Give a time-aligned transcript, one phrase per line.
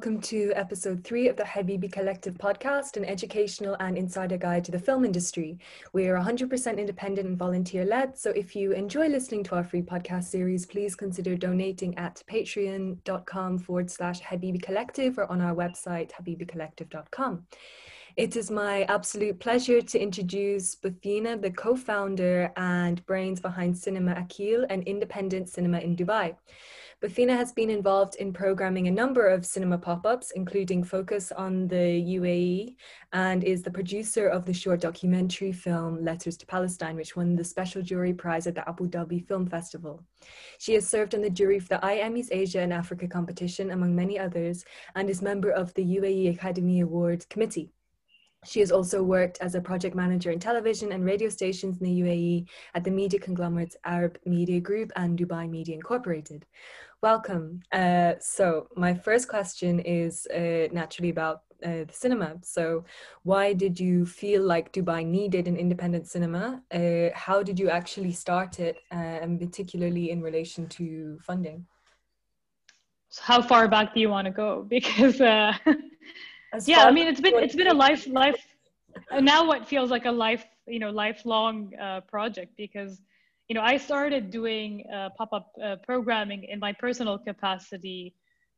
[0.00, 4.72] Welcome to episode three of the Habibi Collective podcast, an educational and insider guide to
[4.72, 5.58] the film industry.
[5.92, 9.82] We are 100% independent and volunteer led, so if you enjoy listening to our free
[9.82, 16.12] podcast series, please consider donating at patreon.com forward slash Habibi Collective or on our website,
[16.12, 17.44] habibicollective.com.
[18.16, 24.12] It is my absolute pleasure to introduce Buthina, the co founder and brains behind Cinema
[24.12, 26.36] Akil, an independent cinema in Dubai.
[27.02, 32.04] Buthina has been involved in programming a number of cinema pop-ups, including Focus on the
[32.18, 32.76] UAE,
[33.14, 37.42] and is the producer of the short documentary film Letters to Palestine, which won the
[37.42, 40.04] Special Jury Prize at the Abu Dhabi Film Festival.
[40.58, 44.18] She has served on the jury for the IAMI's Asia and Africa competition, among many
[44.18, 47.70] others, and is member of the UAE Academy Awards Committee.
[48.46, 52.00] She has also worked as a project manager in television and radio stations in the
[52.00, 56.46] UAE at the media conglomerates Arab Media Group and Dubai Media Incorporated.
[57.02, 57.62] Welcome.
[57.72, 62.36] Uh, so, my first question is uh, naturally about uh, the cinema.
[62.42, 62.84] So,
[63.22, 66.62] why did you feel like Dubai needed an independent cinema?
[66.70, 71.64] Uh, how did you actually start it, uh, and particularly in relation to funding?
[73.08, 74.66] So how far back do you want to go?
[74.68, 75.54] Because uh,
[76.66, 78.44] yeah, I mean, it's been it's been a life life.
[79.20, 81.72] now, what feels like a life, you know, lifelong
[82.08, 83.00] project because
[83.50, 88.14] you know, I started doing uh, pop-up uh, programming in my personal capacity,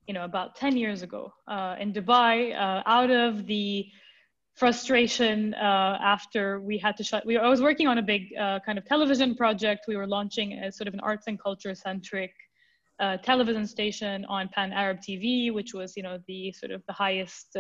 [0.07, 3.87] you know, about 10 years ago uh, in Dubai, uh, out of the
[4.55, 7.25] frustration uh, after we had to shut.
[7.25, 9.87] We, I was working on a big uh, kind of television project.
[9.89, 12.35] We were launching a sort of an arts and culture centric
[13.25, 17.57] television station on Pan Arab TV, which was, you know, the sort of the highest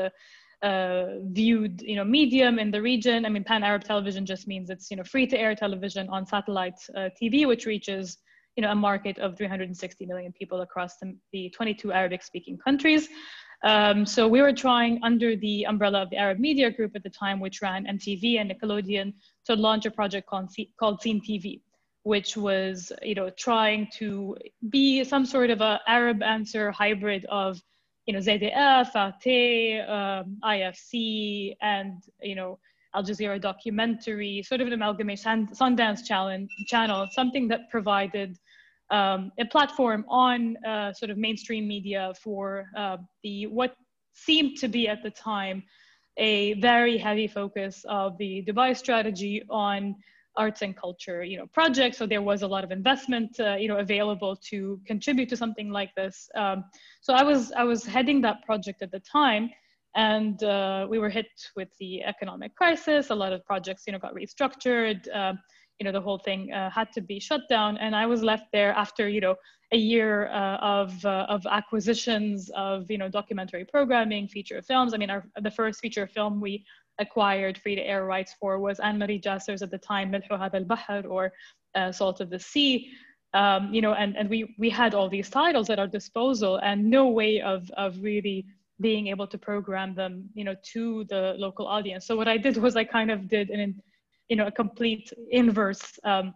[0.62, 3.26] uh, viewed you know medium in the region.
[3.26, 6.26] I mean, Pan Arab television just means it's you know free to air television on
[6.26, 8.18] satellite uh, TV, which reaches
[8.56, 13.08] you know a market of 360 million people across the, the 22 Arabic speaking countries.
[13.64, 17.10] Um, so we were trying under the umbrella of the Arab Media Group at the
[17.10, 19.14] time, which ran MTV and Nickelodeon,
[19.46, 20.50] to launch a project called,
[20.80, 21.60] called Scene TV,
[22.02, 24.36] which was you know trying to
[24.68, 27.60] be some sort of a Arab answer hybrid of
[28.06, 32.58] you know, ZDF, Arte, um, IFC, and, you know,
[32.94, 38.38] Al Jazeera documentary, sort of an amalgamation, Sundance challenge, channel, something that provided
[38.90, 43.74] um, a platform on uh, sort of mainstream media for uh, the what
[44.14, 45.62] seemed to be at the time
[46.18, 49.96] a very heavy focus of the Dubai strategy on
[50.36, 51.98] arts and culture you know projects.
[51.98, 55.70] So there was a lot of investment uh, you know available to contribute to something
[55.70, 56.28] like this.
[56.34, 56.64] Um,
[57.00, 59.50] so i was i was heading that project at the time
[59.94, 63.10] and uh, we were hit with the economic crisis.
[63.10, 65.06] A lot of projects you know got restructured.
[65.14, 65.34] Uh,
[65.78, 67.76] you know the whole thing uh, had to be shut down.
[67.78, 69.34] And i was left there after you know
[69.72, 74.94] a year uh, of uh, of acquisitions of you know documentary programming feature films.
[74.94, 76.64] I mean our the first feature film we
[76.98, 81.06] acquired free to air rights for was Annemarie Jacir's at the time Milhu Hada al-Bahr
[81.06, 81.32] or
[81.74, 82.90] uh, Salt of the Sea.
[83.34, 86.84] Um, you know, and, and we, we had all these titles at our disposal and
[86.84, 88.44] no way of, of really
[88.80, 92.06] being able to program them, you know, to the local audience.
[92.06, 93.80] So what I did was I kind of did an,
[94.28, 96.34] you know, a complete inverse um,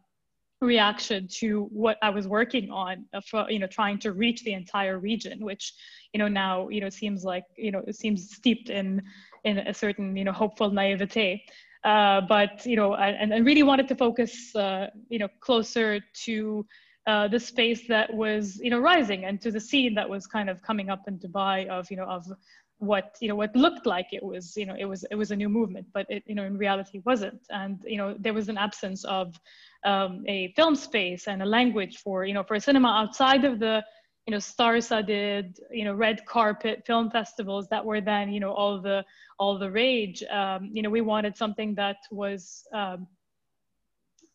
[0.62, 4.54] reaction to what I was working on, uh, for, you know, trying to reach the
[4.54, 5.74] entire region, which,
[6.14, 9.02] you know, now, you know, seems like, you know, it seems steeped in,
[9.46, 11.42] in a certain, you know, hopeful naivete.
[11.84, 16.66] Uh, but, you know, and, and really wanted to focus, uh, you know, closer to
[17.06, 20.50] uh, the space that was, you know, rising and to the scene that was kind
[20.50, 22.26] of coming up in Dubai of, you know, of
[22.78, 25.36] what you know what looked like it was you know it was it was a
[25.36, 28.58] new movement but it you know in reality wasn't and you know there was an
[28.58, 29.34] absence of
[29.84, 33.82] um, a film space and a language for you know for cinema outside of the
[34.26, 38.80] you know star-studded you know red carpet film festivals that were then you know all
[38.80, 39.04] the
[39.38, 40.22] all the rage.
[40.24, 43.06] Um, you know we wanted something that was um,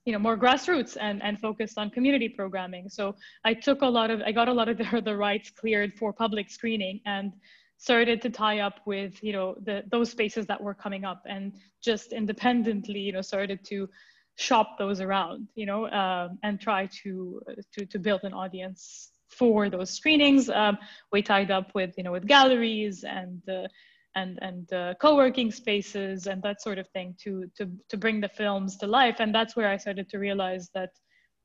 [0.06, 2.90] you know more grassroots and and focused on community programming.
[2.90, 5.94] So i took a lot of i got a lot of the, the rights cleared
[5.94, 7.34] for public screening and
[7.78, 11.54] started to tie up with you know the those spaces that were coming up and
[11.84, 13.90] just independently you know started to
[14.38, 17.42] shop those around, you know, um, and try to,
[17.74, 20.50] to, to build an audience for those screenings.
[20.50, 20.78] Um,
[21.12, 23.68] we tied up with, you know, with galleries and, uh,
[24.16, 28.30] and, and uh, co-working spaces and that sort of thing to, to, to bring the
[28.30, 29.18] films to life.
[29.20, 30.92] And that's where I started to realize that,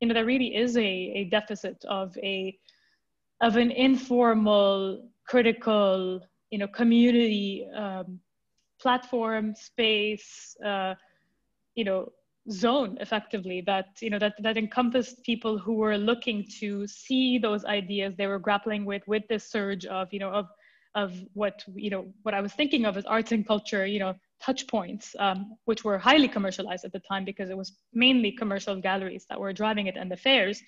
[0.01, 0.81] you know, there really is a,
[1.21, 2.59] a deficit of a,
[3.41, 8.21] of an informal, critical, you know, community um,
[8.81, 10.95] platform, space, uh,
[11.75, 12.13] you know,
[12.51, 17.65] zone effectively that you know that that encompassed people who were looking to see those
[17.65, 20.47] ideas they were grappling with with this surge of you know of
[20.97, 24.15] of what you know what I was thinking of as arts and culture, you know,
[24.43, 28.81] touch points, um, which were highly commercialized at the time because it was mainly commercial
[28.81, 30.61] galleries that were driving it and the fairs.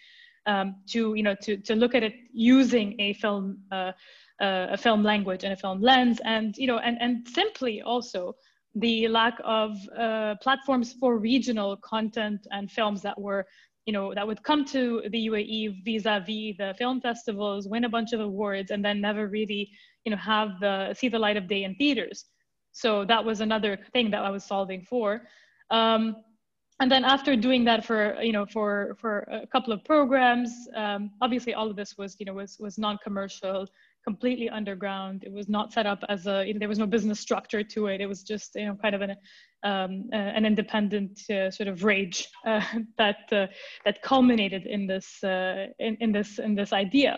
[0.47, 3.93] Um, to you know to to look at it using a film uh,
[4.41, 8.35] uh, a film language and a film lens, and you know and and simply also
[8.81, 13.47] the lack of uh, platforms for regional content and films that were
[13.87, 18.13] you know that would come to the UAE vis-a-vis the film festivals, win a bunch
[18.13, 19.71] of awards, and then never really
[20.05, 22.27] you know have the see the light of day in theaters.
[22.73, 25.23] So that was another thing that I was solving for.
[25.71, 26.17] Um,
[26.81, 31.11] and then after doing that for you know for for a couple of programs, um,
[31.23, 33.67] obviously all of this was you know was was non-commercial,
[34.11, 35.17] completely underground.
[35.29, 38.01] It was not set up as a there was no business structure to it.
[38.05, 39.13] It was just you know kind of an
[39.71, 42.19] um, uh, an independent uh, sort of rage
[42.51, 42.65] uh,
[43.03, 43.47] that uh,
[43.85, 47.13] that culminated in this uh, in, in this in this idea.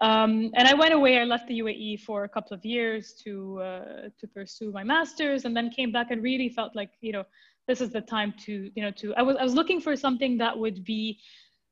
[0.00, 1.12] Um, and I went away.
[1.18, 3.32] I left the UAE for a couple of years to
[3.68, 7.24] uh, to pursue my master's, and then came back and really felt like you know
[7.68, 10.32] this is the time to you know to I was I was looking for something
[10.44, 11.02] that would be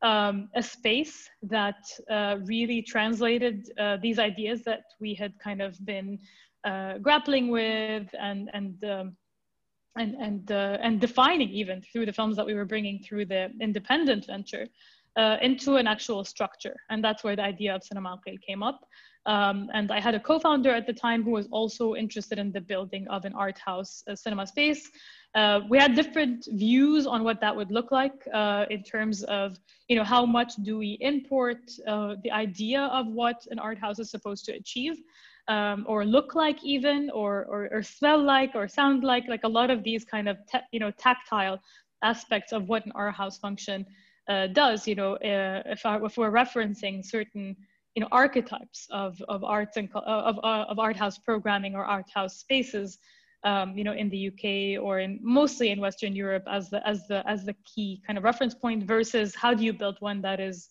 [0.02, 5.84] um, a space that uh, really translated uh, these ideas that we had kind of
[5.84, 6.19] been
[6.64, 9.16] uh, grappling with and and um,
[9.96, 13.50] and and uh, and defining even through the films that we were bringing through the
[13.60, 14.66] independent venture
[15.16, 16.76] uh, into an actual structure.
[16.90, 18.81] And that's where the idea of Cinema came up.
[19.26, 22.61] Um, and I had a co-founder at the time who was also interested in the
[22.61, 24.88] building of an art house cinema space.
[25.34, 29.58] Uh, we had different views on what that would look like uh, in terms of,
[29.88, 33.99] you know, how much do we import uh, the idea of what an art house
[33.99, 34.96] is supposed to achieve,
[35.49, 39.49] um, or look like even, or, or, or smell like, or sound like, like a
[39.49, 40.38] lot of these kind of,
[40.72, 41.61] you know, tactile
[42.02, 43.84] aspects of what an art house function
[44.29, 47.56] uh, does, you know, uh, if, I, if we're referencing certain,
[47.96, 52.04] you know, archetypes of, of arts and uh, of, of art house programming or art
[52.14, 52.98] house spaces,
[53.43, 57.08] um, you know, in the UK or in mostly in Western Europe as the as
[57.08, 60.40] the as the key kind of reference point versus how do you build one that
[60.40, 60.69] is,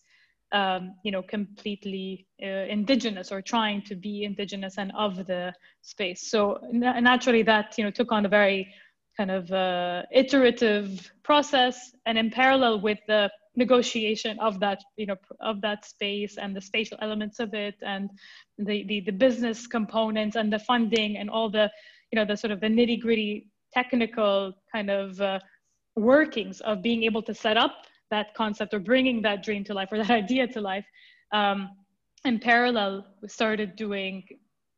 [0.52, 5.52] um, you know, completely uh, indigenous or trying to be indigenous and of the
[5.82, 6.30] space.
[6.30, 8.72] So naturally, that you know took on a very
[9.16, 15.16] kind of uh, iterative process, and in parallel with the negotiation of that you know
[15.40, 18.10] of that space and the spatial elements of it and
[18.58, 21.70] the the, the business components and the funding and all the
[22.12, 25.38] you know the sort of the nitty gritty technical kind of uh,
[25.96, 27.72] workings of being able to set up
[28.10, 30.84] that concept or bringing that dream to life or that idea to life
[31.32, 31.70] um,
[32.24, 34.22] in parallel we started doing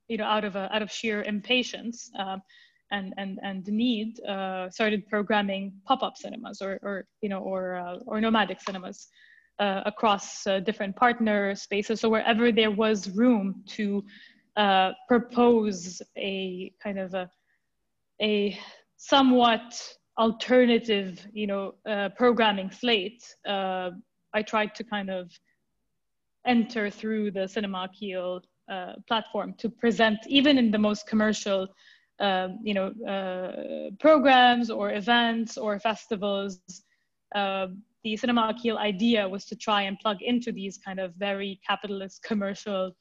[0.08, 2.40] you know out of a, out of sheer impatience um,
[2.90, 7.98] and and and need uh, started programming pop-up cinemas or or you know or uh,
[8.06, 9.08] or nomadic cinemas
[9.58, 12.00] uh, across uh, different partner spaces.
[12.00, 14.04] So wherever there was room to
[14.56, 17.28] uh, propose a kind of a
[18.20, 18.58] a
[18.96, 19.80] somewhat
[20.18, 25.30] alternative you know uh, programming slate i tried to kind of
[26.44, 28.40] enter through the cinema Akil
[29.06, 31.68] platform to present even in the most commercial
[32.20, 36.60] um, you know, uh, programs or events or festivals,
[37.34, 37.68] uh,
[38.04, 42.22] the Cinema Akil idea was to try and plug into these kind of very capitalist
[42.22, 42.92] commercial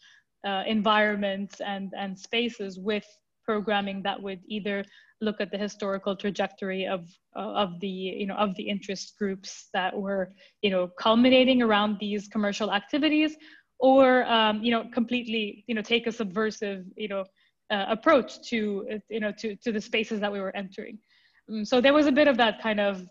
[0.45, 3.05] uh, environments and, and spaces with
[3.45, 4.83] programming that would either
[5.21, 9.95] look at the historical trajectory of, of the, you know, of the interest groups that
[9.97, 10.31] were,
[10.61, 13.35] you know, culminating around these commercial activities
[13.79, 17.23] or, um, you know, completely, you know, take a subversive, you know,
[17.69, 20.97] uh, approach to you know to to the spaces that we were entering.
[21.49, 23.07] Um, so there was a bit of that kind of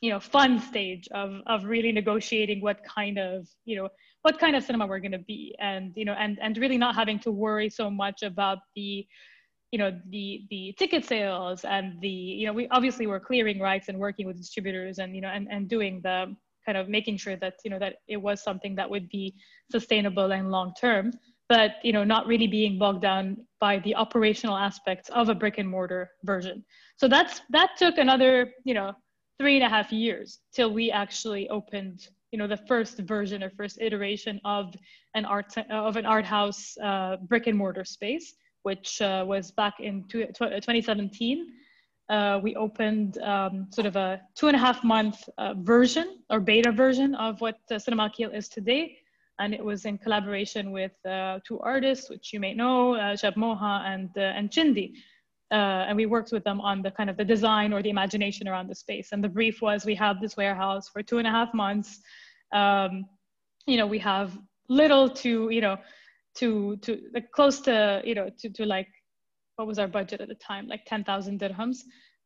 [0.00, 3.88] you know fun stage of of really negotiating what kind of you know
[4.22, 6.94] what kind of cinema we're going to be and you know and and really not
[6.94, 9.06] having to worry so much about the
[9.70, 13.88] you know the the ticket sales and the you know we obviously were clearing rights
[13.88, 16.34] and working with distributors and you know and, and doing the
[16.66, 19.34] kind of making sure that you know that it was something that would be
[19.70, 21.12] sustainable and long term
[21.48, 25.58] but you know not really being bogged down by the operational aspects of a brick
[25.58, 26.64] and mortar version.
[26.96, 28.92] So that's that took another you know
[29.38, 33.50] three and a half years till we actually opened you know the first version or
[33.50, 34.74] first iteration of
[35.14, 39.74] an art of an art house uh, brick and mortar space which uh, was back
[39.78, 41.46] in two, 2017
[42.08, 46.40] uh, we opened um, sort of a two and a half month uh, version or
[46.40, 48.96] beta version of what uh, Cinema Akil is today
[49.38, 53.34] and it was in collaboration with uh, two artists, which you may know, uh, Jab
[53.34, 54.92] Moha and, uh, and Chindi.
[55.50, 58.48] Uh, and we worked with them on the kind of the design or the imagination
[58.48, 59.08] around the space.
[59.12, 62.00] And the brief was we have this warehouse for two and a half months.
[62.52, 63.04] Um,
[63.66, 64.38] you know, we have
[64.68, 65.76] little to, you know,
[66.34, 68.88] to to like close to you know to to like
[69.56, 71.78] what was our budget at the time like 10,000 dirhams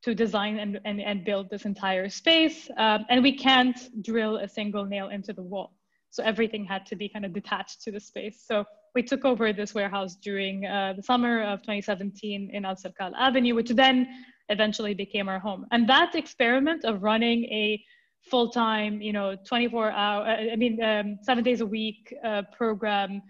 [0.02, 4.48] to design and, and, and build this entire space um, and we can't drill a
[4.48, 5.74] single nail into the wall
[6.10, 9.52] so everything had to be kind of detached to the space so we took over
[9.52, 14.08] this warehouse during uh, the summer of 2017 in Alserkal Avenue, which then
[14.48, 15.66] eventually became our home.
[15.70, 17.82] And that experiment of running a
[18.30, 23.22] full-time, you know, 24 hour, uh, I mean, um, seven days a week uh, program,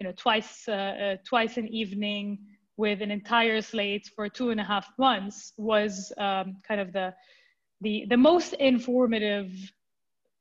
[0.00, 2.38] you know, twice, uh, uh, twice an evening
[2.76, 7.12] with an entire slate for two and a half months was um, kind of the,
[7.82, 9.50] the, the most informative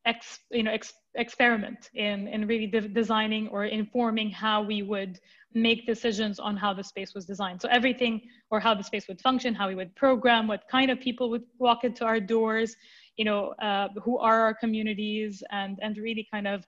[0.05, 5.20] ex, you know, ex, experiment in, in really de- designing or informing how we would
[5.53, 7.62] make decisions on how the space was designed.
[7.62, 11.00] So everything or how the space would function, how we would program, what kind of
[11.00, 12.75] people would walk into our doors,
[13.17, 16.65] you know, uh, who are our communities and, and really kind of,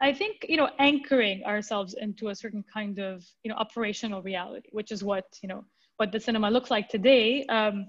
[0.00, 4.70] I think, you know, anchoring ourselves into a certain kind of, you know, operational reality,
[4.72, 5.64] which is what, you know,
[5.96, 7.44] what the cinema looks like today.
[7.46, 7.86] Um,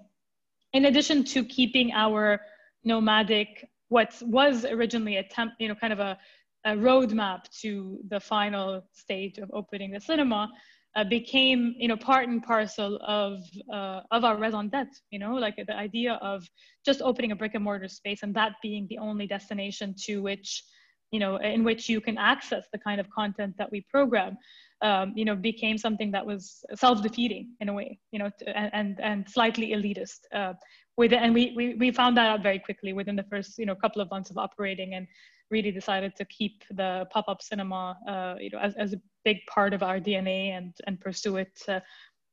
[0.73, 2.41] in addition to keeping our
[2.83, 6.17] nomadic what was originally a temp, you know, kind of a,
[6.65, 10.49] a roadmap to the final stage of opening the cinema,
[10.95, 13.39] uh, became you know part and parcel of
[13.73, 16.45] uh, of our raison d'être you know like the idea of
[16.85, 20.63] just opening a brick and mortar space and that being the only destination to which
[21.11, 24.37] you know in which you can access the kind of content that we program
[24.81, 28.99] um, you know became something that was self-defeating in a way you know and and,
[29.01, 30.53] and slightly elitist uh,
[30.97, 33.75] with and we, we we found that out very quickly within the first you know
[33.75, 35.07] couple of months of operating and
[35.49, 39.73] really decided to keep the pop-up cinema uh, you know as, as a big part
[39.73, 41.79] of our dna and and pursue it uh,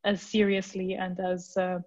[0.04, 1.78] as seriously and as uh,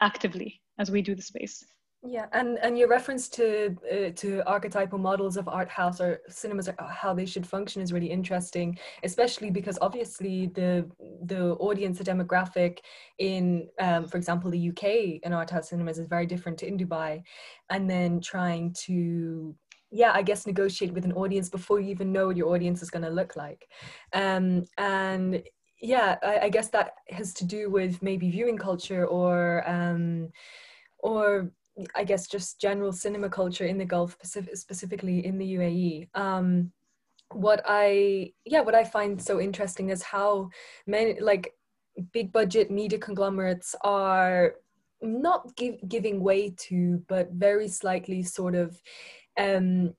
[0.00, 1.64] actively as we do the space
[2.04, 6.68] yeah, and and your reference to uh, to archetypal models of art house or cinemas
[6.68, 10.84] or how they should function is really interesting, especially because obviously the
[11.24, 12.78] the audience, the demographic
[13.18, 16.76] in, um, for example, the UK in art house cinemas is very different to in
[16.76, 17.22] Dubai,
[17.70, 19.54] and then trying to
[19.94, 22.90] yeah i guess negotiate with an audience before you even know what your audience is
[22.90, 23.68] going to look like.
[24.12, 25.42] Um, and
[25.80, 30.30] yeah I, I, guess that has to do with maybe viewing culture or um,
[31.00, 31.52] or
[31.94, 36.08] I guess just general cinema culture in the Gulf, specifically in the UAE.
[36.14, 36.72] Um,
[37.32, 40.50] what I yeah, what I find so interesting is how
[40.86, 41.54] many like
[42.12, 44.54] big budget media conglomerates are
[45.00, 48.80] not give, giving way to, but very slightly sort of
[49.38, 49.94] um,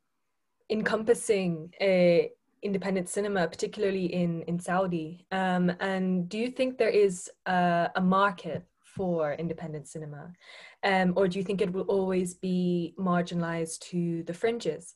[0.70, 5.26] encompassing a independent cinema, particularly in in Saudi.
[5.32, 8.64] Um, and do you think there is a, a market
[8.96, 10.32] for independent cinema?
[10.84, 14.94] Um, or do you think it will always be marginalized to the fringes?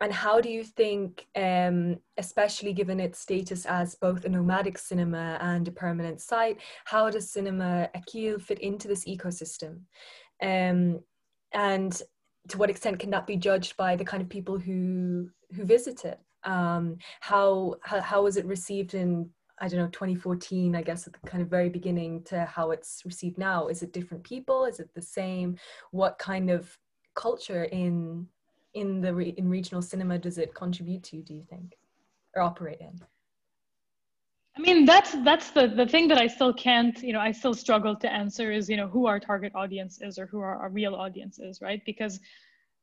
[0.00, 5.38] And how do you think, um, especially given its status as both a nomadic cinema
[5.40, 9.80] and a permanent site, how does Cinema Akil fit into this ecosystem?
[10.42, 11.00] Um,
[11.52, 12.00] and
[12.48, 16.04] to what extent can that be judged by the kind of people who who visit
[16.04, 16.18] it?
[16.44, 19.28] Um, how, how how was it received in
[19.60, 23.02] I don't know, 2014, I guess at the kind of very beginning to how it's
[23.04, 23.68] received now?
[23.68, 24.64] Is it different people?
[24.64, 25.56] Is it the same?
[25.90, 26.76] What kind of
[27.14, 28.26] culture in
[28.74, 31.22] in the re- in regional cinema does it contribute to?
[31.22, 31.76] Do you think,
[32.34, 33.00] or operate in?
[34.56, 37.54] I mean, that's that's the the thing that I still can't, you know, I still
[37.54, 40.70] struggle to answer is, you know, who our target audience is or who our, our
[40.70, 41.82] real audience is, right?
[41.84, 42.20] Because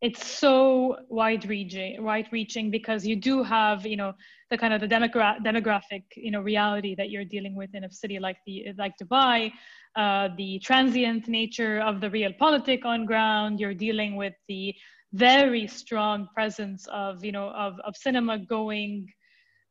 [0.02, 4.14] it's so wide reaching wide reaching because you do have you know
[4.52, 7.92] the kind of the demogra- demographic you know reality that you're dealing with in a
[7.92, 9.52] city like the like dubai
[9.98, 13.60] uh, the transient nature of the real politic on ground.
[13.60, 14.76] You're dealing with the
[15.14, 19.08] very strong presence of you know of, of cinema going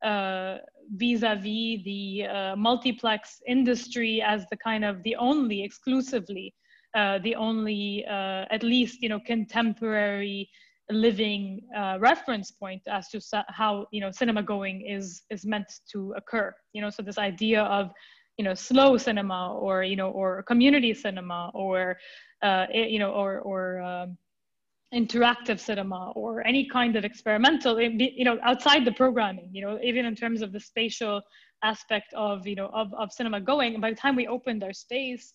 [0.04, 0.56] uh,
[0.94, 6.52] vis-a-vis the uh, multiplex industry as the kind of the only exclusively
[6.96, 10.48] uh, the only, uh, at least, you know, contemporary
[10.90, 16.14] living uh, reference point as to how, you know, cinema going is, is meant to
[16.16, 16.54] occur.
[16.72, 17.90] You know, so this idea of,
[18.38, 21.98] you know, slow cinema or, you know, or community cinema or,
[22.42, 24.16] uh, you know, or, or, um,
[24.94, 30.04] interactive cinema or any kind of experimental you know outside the programming you know even
[30.04, 31.20] in terms of the spatial
[31.64, 34.72] aspect of you know of, of cinema going and by the time we opened our
[34.72, 35.34] space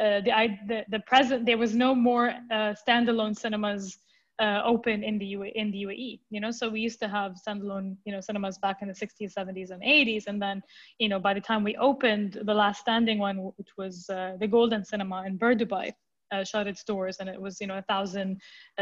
[0.00, 3.98] uh, the, the, the present there was no more uh, standalone cinemas
[4.40, 6.20] uh, open in the U in the UAE.
[6.30, 9.34] You know, so we used to have standalone you know cinemas back in the 60s,
[9.34, 10.62] 70s, and 80s, and then
[10.98, 14.46] you know by the time we opened the last standing one, which was uh, the
[14.46, 15.92] Golden Cinema in Bur Dubai,
[16.32, 18.40] uh, shut its doors, and it was you know a thousand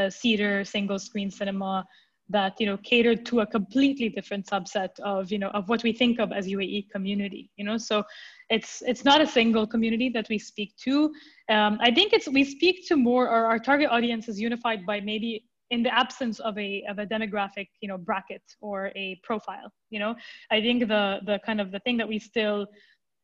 [0.08, 1.84] seater single screen cinema
[2.30, 5.92] that you know catered to a completely different subset of you know of what we
[5.92, 7.50] think of as UAE community.
[7.56, 8.04] You know, so
[8.50, 11.12] it's it's not a single community that we speak to.
[11.48, 15.00] Um, I think it's we speak to more, or our target audience is unified by
[15.00, 19.70] maybe in the absence of a of a demographic you know bracket or a profile
[19.90, 20.14] you know
[20.50, 22.66] i think the the kind of the thing that we still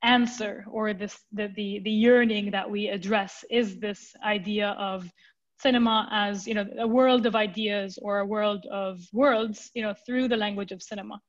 [0.02, 5.10] answer or this the the, the yearning that we address is this idea of
[5.60, 9.94] cinema as you know a world of ideas or a world of worlds you know
[10.06, 11.20] through the language of cinema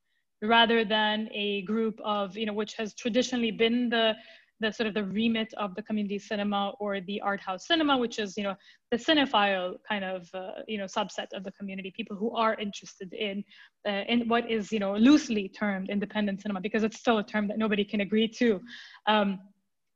[0.42, 4.14] rather than a group of you know which has traditionally been the
[4.60, 8.18] the sort of the remit of the community cinema or the art house cinema, which
[8.18, 8.54] is you know
[8.90, 13.12] the cinephile kind of uh, you know subset of the community, people who are interested
[13.12, 13.44] in
[13.88, 17.46] uh, in what is you know loosely termed independent cinema because it's still a term
[17.48, 18.60] that nobody can agree to.
[19.06, 19.38] Um,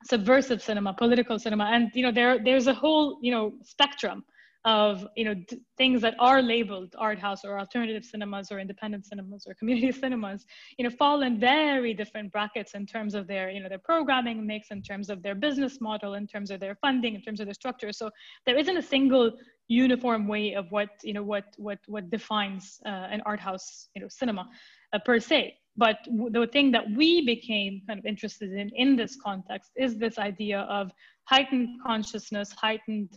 [0.05, 4.25] subversive cinema, political cinema, and you know there there's a whole you know spectrum
[4.65, 9.05] of you know d- things that are labeled art house or alternative cinemas or independent
[9.05, 10.45] cinemas or community cinemas
[10.79, 14.47] you know fall in very different brackets in terms of their you know their programming
[14.47, 17.47] mix in terms of their business model in terms of their funding in terms of
[17.47, 17.93] their structure.
[17.93, 18.11] So
[18.47, 19.33] there isn't a single
[19.69, 24.03] uniform way of what you know what what what defines uh, an art house you
[24.03, 24.49] know cinema
[24.93, 25.55] uh, per se.
[25.77, 30.19] But the thing that we became kind of interested in in this context is this
[30.19, 30.93] idea of
[31.25, 33.11] heightened consciousness heightened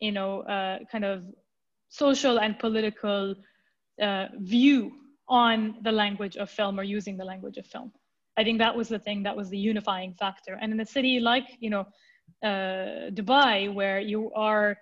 [0.00, 1.24] you know, uh, kind of
[1.88, 3.34] social and political
[4.00, 4.92] uh, view
[5.28, 7.92] on the language of film or using the language of film.
[8.36, 10.58] I think that was the thing that was the unifying factor.
[10.60, 11.86] And in a city like, you know,
[12.42, 14.78] uh, Dubai, where you are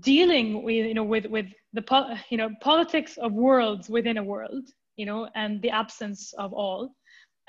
[0.00, 4.68] dealing with, you know, with, with the, you know, politics of worlds within a world,
[4.96, 6.94] you know, and the absence of all,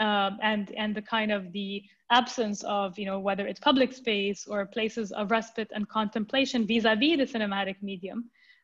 [0.06, 4.40] um, and and the kind of the absence of you know whether it's public space
[4.52, 8.20] or places of respite and contemplation vis-a-vis the cinematic medium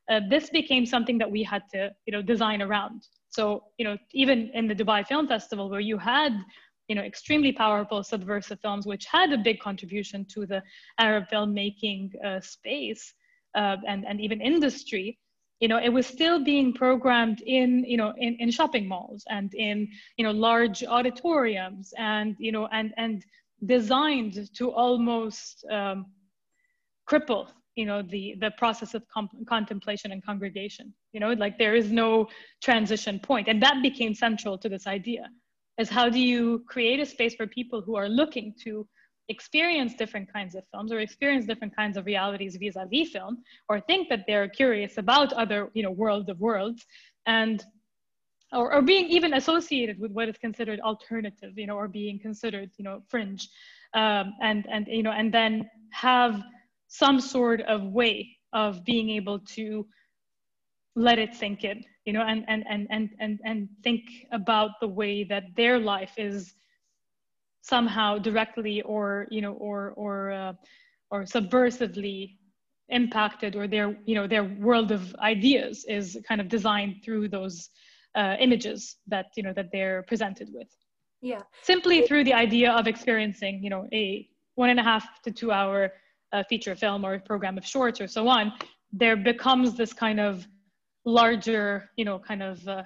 [0.10, 3.08] uh, this became something that we had to you know design around.
[3.30, 6.34] So you know even in the dubai film festival where you had
[6.88, 10.64] you know extremely powerful subversive films which had a big contribution to the
[11.00, 13.14] arab filmmaking uh, space
[13.56, 15.18] uh, and and even industry
[15.60, 19.54] you know it was still being programmed in you know in, in shopping malls and
[19.54, 23.24] in you know large auditoriums and you know and and
[23.66, 26.06] designed to almost um,
[27.10, 29.04] cripple you know the the process of
[29.48, 32.28] contemplation and congregation you know like there is no
[32.62, 33.48] transition point.
[33.48, 35.30] And that became central to this idea
[35.78, 38.88] is how do you create a space for people who are looking to
[39.30, 44.08] experience different kinds of films or experience different kinds of realities vis-a-vis film or think
[44.10, 46.86] that they're curious about other you know world of worlds
[47.26, 47.66] and
[48.54, 52.70] or, or being even associated with what is considered alternative you know or being considered
[52.78, 53.50] you know fringe
[53.94, 56.44] um, and and you know and then have
[56.88, 59.86] some sort of way of being able to
[60.96, 64.88] let it sink in you know and and and and and, and think about the
[64.88, 66.54] way that their life is
[67.68, 70.54] somehow directly or you know or or uh,
[71.12, 72.36] or subversively
[72.90, 77.70] impacted or their you know their world of ideas is kind of designed through those
[78.16, 80.70] uh, images that you know that they're presented with.
[81.22, 81.42] Yeah.
[81.64, 85.52] Simply through the idea of experiencing you know a one and a half to two
[85.52, 85.92] hour
[86.34, 88.52] uh, feature film or program of shorts or so on
[88.92, 90.48] there becomes this kind of
[91.06, 92.84] larger you know kind of uh,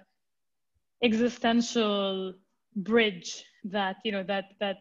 [1.03, 2.33] existential
[2.75, 4.77] bridge that you know that that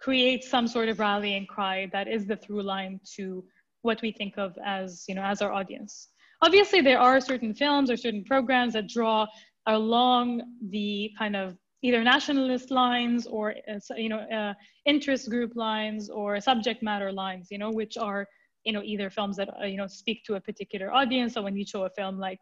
[0.00, 3.44] creates some sort of rallying cry that is the through line to
[3.82, 6.08] what we think of as you know as our audience.
[6.42, 9.26] Obviously there are certain films or certain programs that draw
[9.66, 14.54] along the kind of either nationalist lines or uh, you know uh,
[14.86, 18.26] interest group lines or subject matter lines you know which are
[18.64, 21.34] you know either films that uh, you know speak to a particular audience.
[21.34, 22.40] So when you show a film like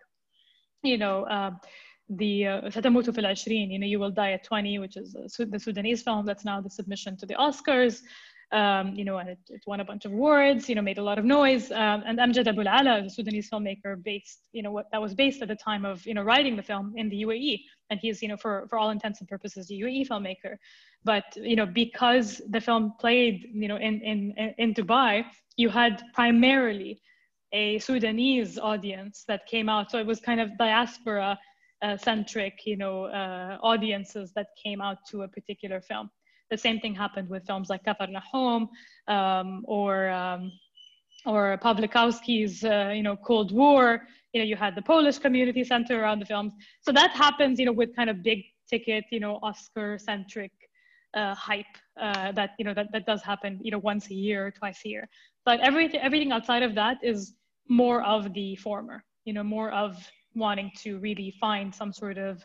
[0.82, 1.50] you know uh,
[2.10, 5.58] the Satamutu fil Ashrin, you know, you will die at 20, which is uh, the
[5.58, 8.02] Sudanese film that's now the submission to the Oscars.
[8.52, 11.02] Um, you know, and it, it, won a bunch of awards, you know, made a
[11.04, 11.70] lot of noise.
[11.70, 15.40] Um, and Amjad Abu Alala, the Sudanese filmmaker based, you know, what that was based
[15.40, 17.60] at the time of, you know, writing the film in the UAE.
[17.90, 20.56] And he's, you know, for, for all intents and purposes, a UAE filmmaker.
[21.04, 26.02] But, you know, because the film played, you know, in, in, in Dubai, you had
[26.12, 27.00] primarily
[27.52, 29.92] a Sudanese audience that came out.
[29.92, 31.38] So it was kind of diaspora
[31.82, 36.10] uh, centric, you know, uh, audiences that came out to a particular film.
[36.50, 38.68] The same thing happened with films like Kafarnaum
[39.08, 40.52] um, or um,
[41.26, 44.02] or Pawlikowski's, uh, you know, Cold War.
[44.32, 46.52] You know, you had the Polish community center around the films.
[46.80, 50.52] So that happens, you know, with kind of big ticket, you know, Oscar centric
[51.14, 51.66] uh, hype
[52.00, 54.80] uh, that you know that, that does happen you know once a year or twice
[54.84, 55.08] a year
[55.44, 57.34] but everything everything outside of that is
[57.68, 59.96] more of the former you know more of
[60.34, 62.44] wanting to really find some sort of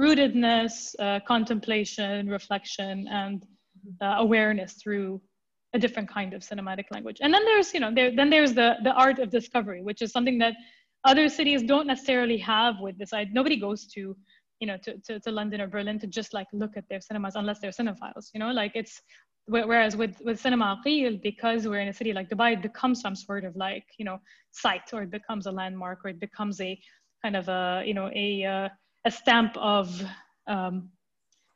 [0.00, 3.44] rootedness, uh, contemplation, reflection, and
[4.00, 5.20] uh, awareness through
[5.74, 7.18] a different kind of cinematic language.
[7.20, 10.12] And then there's, you know, there, then there's the, the art of discovery, which is
[10.12, 10.54] something that
[11.04, 13.12] other cities don't necessarily have with this.
[13.12, 14.16] I, nobody goes to,
[14.60, 17.34] you know, to, to, to London or Berlin to just like look at their cinemas
[17.36, 19.00] unless they're cinephiles, you know, like it's,
[19.46, 23.14] whereas with, with Cinema Akil, because we're in a city like Dubai, it becomes some
[23.14, 24.18] sort of like, you know,
[24.50, 26.78] site or it becomes a landmark or it becomes a
[27.22, 28.68] kind of a, you know, a, uh,
[29.04, 30.02] a stamp of,
[30.46, 30.90] um,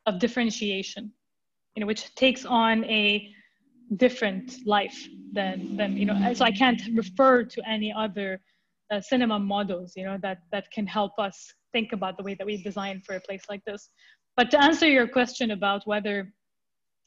[0.07, 1.13] of differentiation,
[1.75, 3.29] you know, which takes on a
[3.97, 8.41] different life than, than, you know, so I can't refer to any other
[8.91, 12.47] uh, cinema models, you know, that, that can help us think about the way that
[12.47, 13.91] we design for a place like this.
[14.37, 16.33] But to answer your question about whether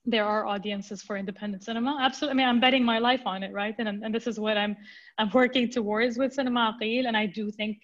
[0.06, 2.34] there are audiences for independent cinema, absolutely.
[2.34, 3.76] I mean, I'm betting my life on it, right?
[3.80, 4.76] And, and this is what I'm,
[5.18, 7.08] I'm working towards with Cinema Akil.
[7.08, 7.78] And I do think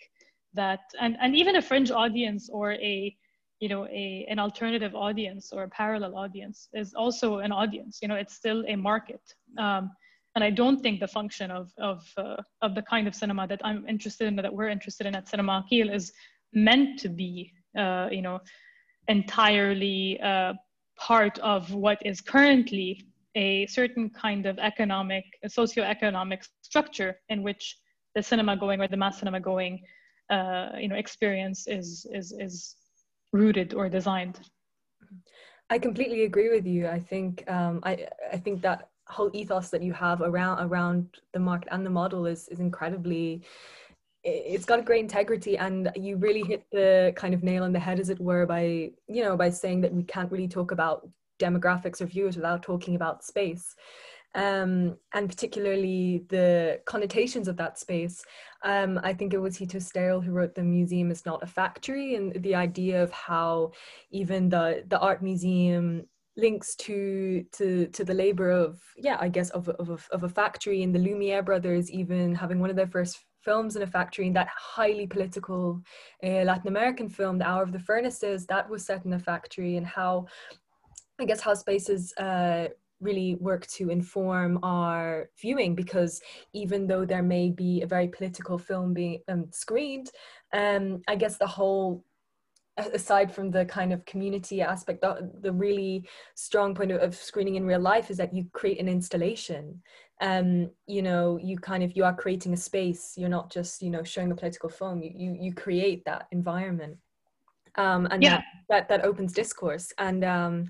[0.53, 3.15] that and, and even a fringe audience or a
[3.59, 8.07] you know a an alternative audience or a parallel audience is also an audience you
[8.07, 9.21] know it's still a market.
[9.57, 9.91] Um,
[10.35, 13.61] and i don't think the function of of uh, of the kind of cinema that
[13.63, 16.13] i'm interested in that we're interested in at cinema Akil is
[16.53, 18.39] meant to be uh, you know
[19.07, 20.53] entirely uh,
[20.97, 27.77] part of what is currently a certain kind of economic socio-economic structure in which
[28.15, 29.81] the cinema going or the mass cinema going
[30.31, 32.75] uh, you know experience is is is
[33.33, 34.39] rooted or designed.
[35.69, 36.87] I completely agree with you.
[36.87, 37.93] I think um, i
[38.35, 42.25] i think that whole ethos that you have around around the market and the model
[42.25, 43.41] is is incredibly
[44.23, 47.79] it's got a great integrity and you really hit the kind of nail on the
[47.79, 51.09] head as it were by you know by saying that we can't really talk about
[51.39, 53.75] demographics or viewers without talking about space
[54.35, 58.23] um, and particularly the connotations of that space.
[58.63, 62.15] Um, I think it was Hito Steyerl who wrote The Museum is Not a Factory,
[62.15, 63.71] and the idea of how
[64.11, 66.05] even the, the art museum
[66.37, 70.81] links to to to the labor of yeah i guess of, of, of a factory
[70.81, 74.35] and the lumiere brothers even having one of their first films in a factory and
[74.35, 75.81] that highly political
[76.23, 79.75] uh, latin american film the hour of the furnaces that was set in a factory
[79.75, 80.25] and how
[81.19, 82.67] i guess how spaces uh,
[83.01, 86.21] really work to inform our viewing because
[86.53, 90.09] even though there may be a very political film being um, screened,
[90.53, 92.03] um, I guess the whole
[92.93, 97.55] aside from the kind of community aspect the, the really strong point of, of, screening
[97.55, 99.81] in real life is that you create an installation.
[100.21, 103.13] Um you know you kind of you are creating a space.
[103.17, 105.01] You're not just you know showing a political film.
[105.01, 106.97] You you, you create that environment.
[107.75, 108.37] Um and yeah.
[108.37, 109.91] that, that that opens discourse.
[109.97, 110.69] And um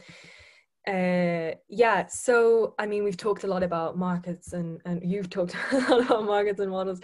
[0.87, 5.55] uh yeah so i mean we've talked a lot about markets and and you've talked
[5.71, 6.99] a lot about markets and models.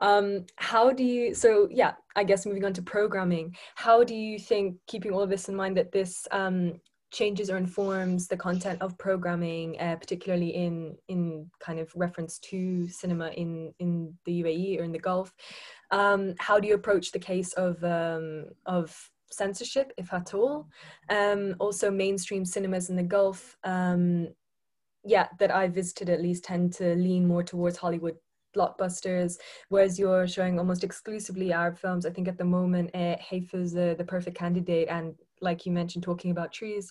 [0.00, 4.36] Um how do you so yeah i guess moving on to programming how do you
[4.38, 6.80] think keeping all of this in mind that this um
[7.12, 12.88] changes or informs the content of programming uh, particularly in in kind of reference to
[12.88, 15.32] cinema in in the uae or in the gulf?
[15.92, 20.68] Um how do you approach the case of um of censorship, if at all.
[21.08, 24.28] Um, also, mainstream cinemas in the Gulf, um,
[25.04, 28.16] yeah, that I visited at least tend to lean more towards Hollywood
[28.56, 29.36] blockbusters,
[29.68, 32.04] whereas you're showing almost exclusively Arab films.
[32.04, 35.72] I think at the moment, uh, Haifa is uh, the perfect candidate, and like you
[35.72, 36.90] mentioned, talking about trees.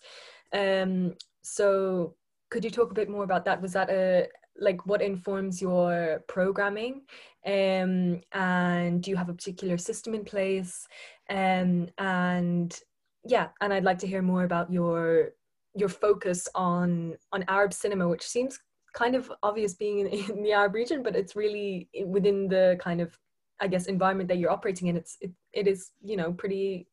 [0.53, 2.15] Um, so,
[2.49, 3.61] could you talk a bit more about that?
[3.61, 4.27] Was that a
[4.59, 7.01] like what informs your programming
[7.45, 10.87] um, and do you have a particular system in place?
[11.29, 12.77] Um, and
[13.25, 15.31] yeah and i'd like to hear more about your
[15.75, 18.59] your focus on on arab cinema which seems
[18.93, 23.01] kind of obvious being in, in the arab region but it's really within the kind
[23.01, 23.17] of
[23.59, 24.95] i guess environment that you're operating in.
[24.95, 26.87] It's it, it is you know pretty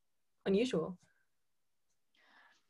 [0.46, 0.98] unusual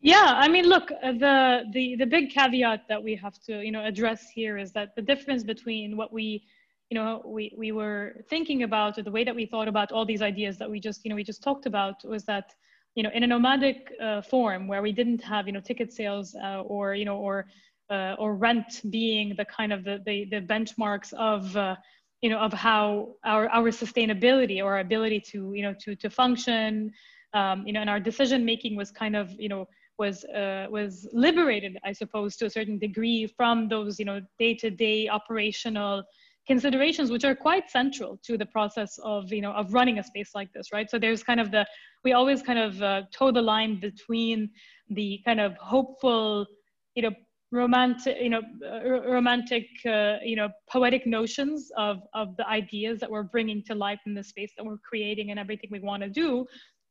[0.01, 3.73] yeah i mean look uh, the the the big caveat that we have to you
[3.73, 6.45] know address here is that the difference between what we
[6.91, 10.05] you know we we were thinking about or the way that we thought about all
[10.05, 12.55] these ideas that we just you know we just talked about was that
[12.95, 16.35] you know in a nomadic uh, form where we didn't have you know ticket sales
[16.43, 17.47] uh, or you know or
[17.91, 21.75] uh, or rent being the kind of the the, the benchmarks of uh,
[22.23, 26.09] you know of how our our sustainability or our ability to you know to to
[26.09, 26.93] function
[27.35, 29.67] um, you know and our decision making was kind of you know
[29.99, 34.55] was uh, was liberated i suppose to a certain degree from those you know day
[34.55, 36.05] to day operational
[36.47, 40.31] considerations which are quite central to the process of you know of running a space
[40.35, 40.91] like this right?
[40.91, 41.67] So there's kind of the
[42.05, 44.51] we always kind of uh, toe the line between
[44.91, 46.47] the kind of hopeful
[46.95, 47.11] you know
[47.53, 53.11] romantic you know uh, romantic uh, you know poetic notions of of the ideas that
[53.11, 56.09] we're bringing to life in the space that we're creating and everything we want to
[56.09, 56.47] do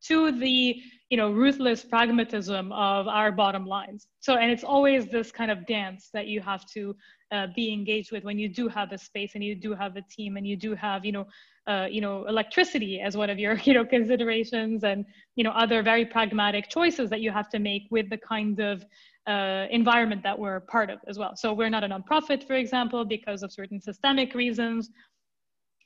[0.08, 4.08] to the you know ruthless pragmatism of our bottom lines.
[4.20, 6.96] So and it's always this kind of dance that you have to
[7.32, 10.02] uh, be engaged with when you do have a space and you do have a
[10.02, 11.26] team and you do have you know
[11.68, 15.84] uh, you know electricity as one of your you know considerations and you know other
[15.84, 18.84] very pragmatic choices that you have to make with the kind of
[19.28, 21.36] uh, environment that we're part of as well.
[21.36, 24.90] So we're not a nonprofit for example because of certain systemic reasons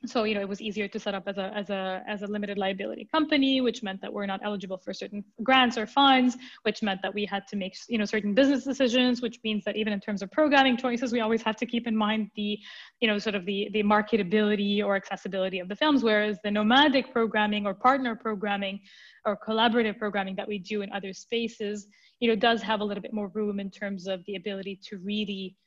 [0.06, 2.28] so you know it was easier to set up as a as a as a
[2.28, 6.82] limited liability company which meant that we're not eligible for certain grants or funds which
[6.82, 9.92] meant that we had to make you know certain business decisions which means that even
[9.92, 12.58] in terms of programming choices we always have to keep in mind the
[13.02, 17.12] you know sort of the the marketability or accessibility of the films whereas the nomadic
[17.12, 18.80] programming or partner programming
[19.26, 21.88] or collaborative programming that we do in other spaces
[22.22, 24.98] you know does have a little bit more room in terms of the ability to
[25.00, 25.58] really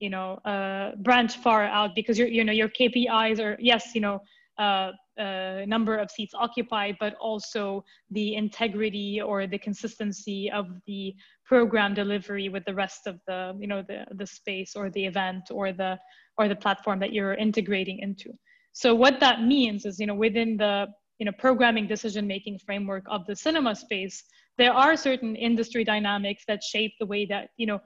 [0.00, 4.00] you know uh, branch far out because your you know your KPIs are yes you
[4.00, 4.20] know
[4.58, 11.14] uh, uh, number of seats occupied, but also the integrity or the consistency of the
[11.44, 15.44] program delivery with the rest of the you know the the space or the event
[15.50, 15.98] or the
[16.38, 18.32] or the platform that you're integrating into.
[18.72, 20.86] So what that means is you know within the
[21.18, 24.24] you know programming decision making framework of the cinema space
[24.56, 27.80] there are certain industry dynamics that shape the way that you know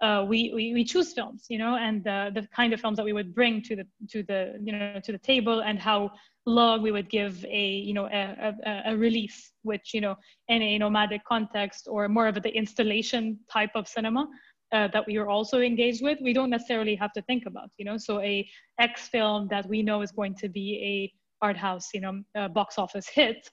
[0.00, 3.12] uh, we, we, choose films, you know, and the, the kind of films that we
[3.12, 6.10] would bring to the to the you know to the table, and how
[6.46, 10.14] long we would give a you know a, a, a release, which you know
[10.48, 14.28] in a nomadic context or more of the installation type of cinema
[14.72, 17.84] uh, that we are also engaged with, we don't necessarily have to think about, you
[17.84, 17.96] know.
[17.96, 22.00] So a X film that we know is going to be a art house, you
[22.00, 23.48] know, box office hit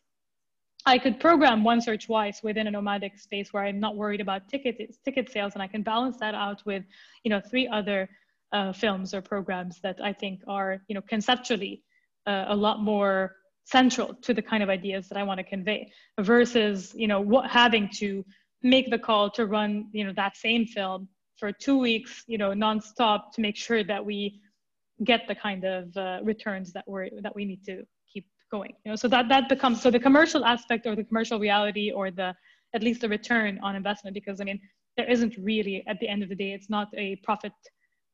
[0.88, 4.48] I could program once or twice within a nomadic space where I'm not worried about
[4.48, 6.84] ticket ticket sales, and I can balance that out with,
[7.24, 8.08] you know, three other
[8.52, 11.82] uh, films or programs that I think are, you know, conceptually
[12.28, 15.92] uh, a lot more central to the kind of ideas that I want to convey,
[16.20, 18.24] versus, you know, what having to
[18.62, 22.52] make the call to run, you know, that same film for two weeks, you know,
[22.52, 24.40] nonstop to make sure that we
[25.04, 27.84] get the kind of uh, returns that we're that we need to
[28.56, 31.88] going you know so that that becomes so the commercial aspect or the commercial reality
[31.92, 32.30] or the
[32.74, 34.60] at least the return on investment because i mean
[34.98, 37.54] there isn't really at the end of the day it's not a profit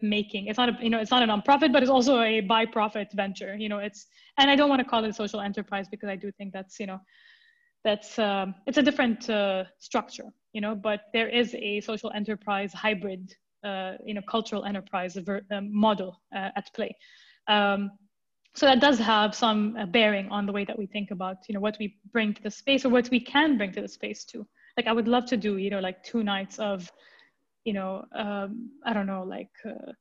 [0.01, 2.65] making it's not a you know it's not a nonprofit but it's also a by
[2.65, 5.87] profit venture you know it's and i don't want to call it a social enterprise
[5.93, 6.99] because i do think that's you know
[7.83, 12.71] that's um, it's a different uh, structure you know but there is a social enterprise
[12.73, 13.23] hybrid
[13.63, 16.95] uh, you know cultural enterprise um, model uh, at play.
[17.47, 17.91] Um,
[18.53, 21.53] so that does have some uh, bearing on the way that we think about you
[21.53, 24.25] know what we bring to the space or what we can bring to the space
[24.25, 24.45] too.
[24.77, 26.91] Like i would love to do you know like two nights of
[27.65, 29.91] you know um, i don't know like uh,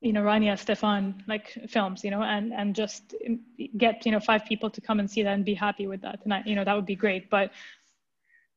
[0.00, 3.14] you know Rania Stefan like films you know and and just
[3.76, 6.20] get you know five people to come and see that and be happy with that.
[6.24, 7.30] And I, you know that would be great.
[7.30, 7.50] But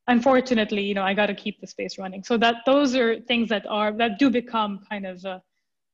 [0.07, 2.23] unfortunately you know I got to keep the space running.
[2.23, 5.39] So that those are things that are that do become kind of uh,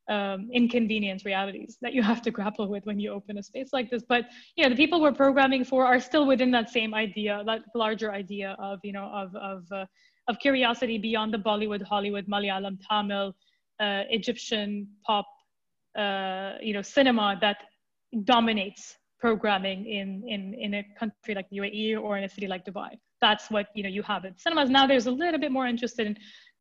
[0.07, 3.89] um, inconvenience realities that you have to grapple with when you open a space like
[3.89, 4.03] this.
[4.07, 7.61] But you know, the people we're programming for are still within that same idea, that
[7.73, 9.85] larger idea of you know of of uh,
[10.27, 13.35] of curiosity beyond the Bollywood, Hollywood, Malayalam, Tamil,
[13.79, 15.27] uh, Egyptian pop,
[15.97, 17.57] uh, you know, cinema that
[18.23, 22.63] dominates programming in in in a country like the UAE or in a city like
[22.65, 22.91] Dubai.
[23.21, 24.85] That's what you know you have in cinemas now.
[24.85, 26.15] There's a little bit more interested in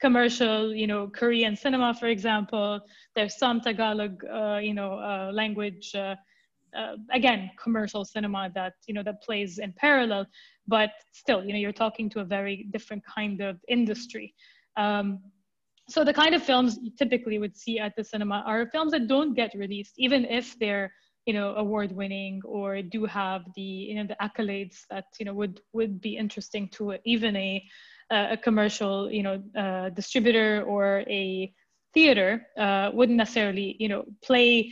[0.07, 2.69] commercial, you know, Korean cinema, for example.
[3.17, 6.17] There's some Tagalog, uh, you know, uh, language, uh,
[6.79, 10.27] uh, again, commercial cinema that, you know, that plays in parallel,
[10.67, 10.91] but
[11.23, 14.35] still, you know, you're talking to a very different kind of industry.
[14.77, 15.07] Um,
[15.89, 19.05] so the kind of films you typically would see at the cinema are films that
[19.15, 20.93] don't get released, even if they're,
[21.25, 25.33] you know, award winning or do have the, you know, the accolades that, you know,
[25.41, 27.51] would, would be interesting to even a,
[28.11, 31.53] a commercial, you know, uh, distributor or a
[31.93, 34.71] theater uh, wouldn't necessarily, you know, play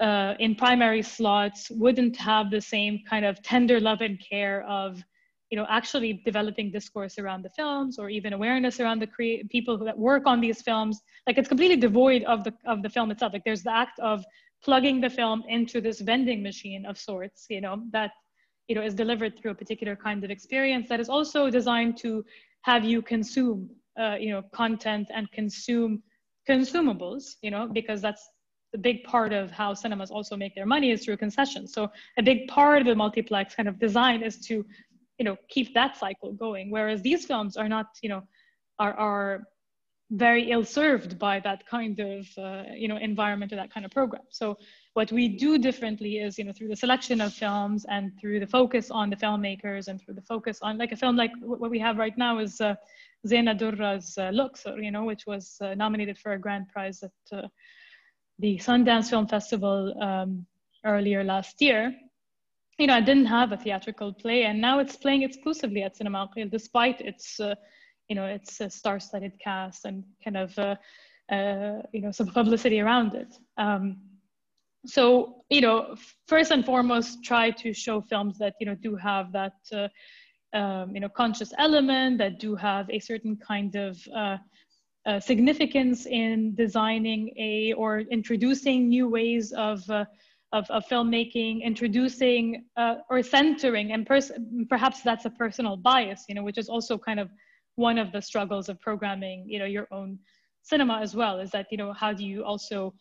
[0.00, 5.02] uh, in primary slots, wouldn't have the same kind of tender love and care of,
[5.50, 9.78] you know, actually developing discourse around the films or even awareness around the crea- people
[9.78, 11.00] that work on these films.
[11.26, 13.32] Like it's completely devoid of the of the film itself.
[13.32, 14.24] Like there's the act of
[14.62, 18.10] plugging the film into this vending machine of sorts, you know, that
[18.68, 22.24] you know is delivered through a particular kind of experience that is also designed to
[22.66, 23.70] have you consume
[24.02, 26.02] uh, you know content and consume
[26.50, 28.24] consumables you know because that's
[28.72, 31.72] the big part of how cinemas also make their money is through concessions.
[31.72, 31.82] So
[32.18, 34.54] a big part of the multiplex kind of design is to
[35.18, 38.22] you know keep that cycle going whereas these films are not you know
[38.84, 39.30] are are
[40.10, 43.92] very ill served by that kind of uh, you know environment or that kind of
[43.92, 44.26] program.
[44.40, 44.46] So
[44.96, 48.46] what we do differently is you know through the selection of films and through the
[48.46, 51.78] focus on the filmmakers and through the focus on like a film like what we
[51.78, 52.74] have right now is uh,
[53.26, 57.10] Zeina Durra's uh, Luxor, you know, which was uh, nominated for a grand prize at
[57.32, 57.48] uh,
[58.38, 60.46] the Sundance Film Festival um,
[60.84, 61.94] earlier last year.
[62.78, 66.28] You know, I didn't have a theatrical play, and now it's playing exclusively at Cinema
[66.50, 67.54] despite its, uh,
[68.08, 70.76] you know, its uh, star-studded cast and kind of, uh,
[71.92, 73.34] you know, some publicity around it.
[73.56, 73.96] Um,
[74.86, 75.96] so, you know,
[76.28, 79.54] first and foremost, try to show films that you know do have that
[80.56, 84.38] um, you know, conscious element that do have a certain kind of uh,
[85.04, 90.04] uh, significance in designing a or introducing new ways of, uh,
[90.52, 94.32] of, of, filmmaking, introducing uh, or centering, and pers-
[94.68, 97.30] perhaps that's a personal bias, you know, which is also kind of
[97.74, 100.18] one of the struggles of programming, you know, your own
[100.62, 102.94] cinema as well, is that, you know, how do you also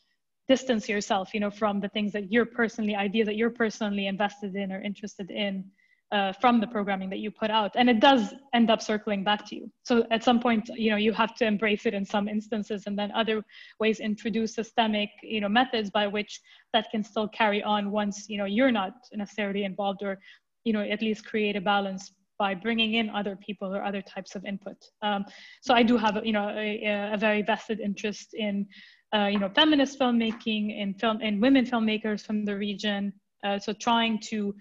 [0.47, 4.55] distance yourself, you know, from the things that you're personally, ideas that you're personally invested
[4.55, 5.65] in or interested in,
[6.11, 7.71] uh, from the programming that you put out.
[7.75, 9.71] And it does end up circling back to you.
[9.83, 12.97] So at some point you know you have to embrace it in some instances and
[12.97, 13.43] then other
[13.79, 16.41] ways introduce systemic you know methods by which
[16.73, 20.19] that can still carry on once you know you're not necessarily involved or
[20.63, 24.35] you know at least create a balance by bringing in other people or other types
[24.35, 24.77] of input.
[25.01, 25.25] Um,
[25.61, 28.67] so i do have you know a, a very vested interest in
[29.13, 33.13] uh, you know feminist filmmaking and film in women filmmakers from the region
[33.45, 34.55] uh, so trying to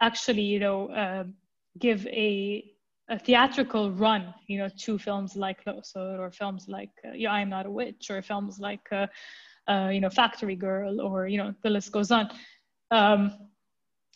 [0.00, 1.24] actually, you know, uh,
[1.78, 2.64] give a,
[3.10, 7.40] a theatrical run, you know, to films like Luxor or films like uh, Yeah, I
[7.40, 9.06] Am Not a Witch or films like, uh,
[9.90, 12.30] you know, Factory Girl or, you know, the list goes on.
[12.90, 13.48] Um,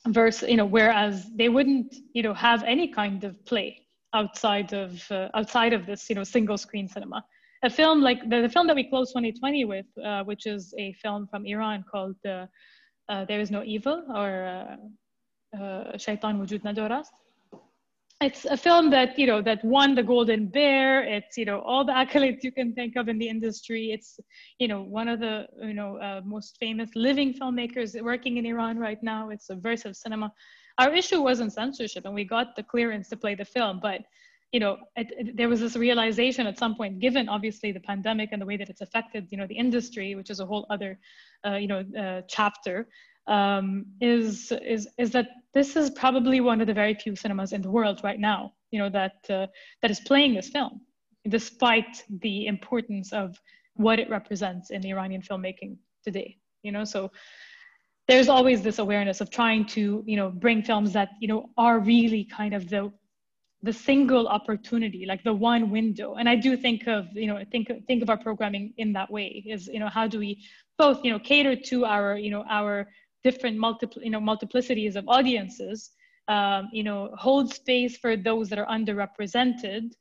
[0.08, 5.00] versus, you know, whereas they wouldn't, you know, have any kind of play outside of,
[5.34, 7.24] outside of this, you know, single screen cinema.
[7.64, 10.92] A film like the, the film that we closed 2020 with, uh, which is a
[10.94, 12.48] film from Iran called There
[13.40, 14.78] Is No Evil or
[15.96, 17.06] Shaitan Wujud Nadoras.
[18.22, 21.02] It's a film that, you know, that won the Golden Bear.
[21.02, 23.90] It's, you know, all the accolades you can think of in the industry.
[23.90, 24.20] It's,
[24.60, 28.78] you know, one of the, you know, uh, most famous living filmmakers working in Iran
[28.78, 29.30] right now.
[29.30, 30.32] It's a subversive cinema.
[30.78, 34.02] Our issue wasn't censorship and we got the clearance to play the film, but
[34.52, 38.28] you know, it, it, there was this realization at some point, given obviously the pandemic
[38.32, 40.98] and the way that it's affected, you know, the industry, which is a whole other,
[41.46, 42.86] uh, you know, uh, chapter,
[43.26, 47.62] um, is is is that this is probably one of the very few cinemas in
[47.62, 49.46] the world right now, you know, that uh,
[49.80, 50.80] that is playing this film,
[51.28, 53.40] despite the importance of
[53.74, 56.36] what it represents in the Iranian filmmaking today.
[56.62, 57.10] You know, so
[58.06, 61.78] there's always this awareness of trying to, you know, bring films that you know are
[61.78, 62.92] really kind of the
[63.62, 66.14] the single opportunity like the one window.
[66.14, 69.44] And i do think of you know think think of our programming in that way
[69.46, 70.42] is you know how do we
[70.78, 72.88] both you know cater to our you know our
[73.24, 75.90] different multiple, you know, multiplicities of audiences,
[76.28, 79.92] um, you know, hold space for those that are underrepresented,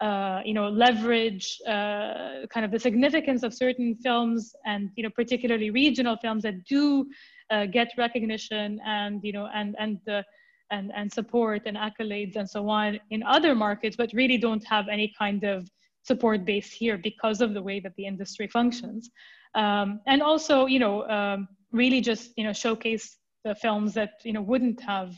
[0.00, 5.10] uh, you know, leverage uh, kind of the significance of certain films and, you know,
[5.10, 7.06] particularly regional films that do
[7.50, 10.24] uh, get recognition and, you know, and, and the,
[10.70, 14.88] and, and support and accolades and so on in other markets, but really don't have
[14.88, 15.68] any kind of
[16.02, 19.10] support base here because of the way that the industry functions.
[19.54, 24.32] Um, and also, you know, um, really just you know showcase the films that you
[24.32, 25.14] know wouldn't have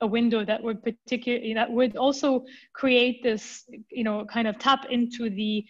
[0.00, 4.86] a window that would particularly that would also create this you know kind of tap
[4.90, 5.64] into the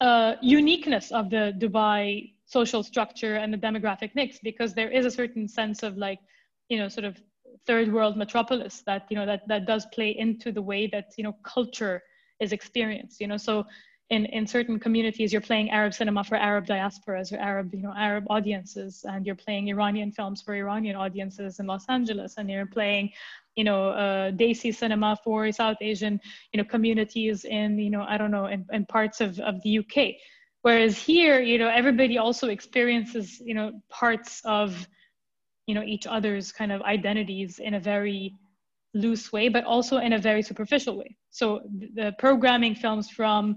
[0.00, 5.10] uh, uniqueness of the Dubai social structure and the demographic mix because there is a
[5.10, 6.18] certain sense of like
[6.68, 7.16] you know sort of
[7.66, 11.24] third world metropolis that you know that that does play into the way that you
[11.24, 12.02] know culture
[12.40, 13.64] is experienced you know so
[14.10, 17.92] in, in certain communities, you're playing Arab cinema for Arab diasporas or Arab, you know,
[17.94, 22.66] Arab audiences, and you're playing Iranian films for Iranian audiences in Los Angeles, and you're
[22.66, 23.10] playing,
[23.54, 26.18] you know, uh, Desi cinema for South Asian,
[26.52, 29.80] you know, communities in, you know, I don't know, in, in parts of, of the
[29.80, 30.14] UK.
[30.62, 34.88] Whereas here, you know, everybody also experiences, you know, parts of,
[35.68, 38.34] you know, each other's kind of identities in a very
[38.94, 41.14] loose way, but also in a very superficial way.
[41.30, 41.60] So
[41.94, 43.56] the programming films from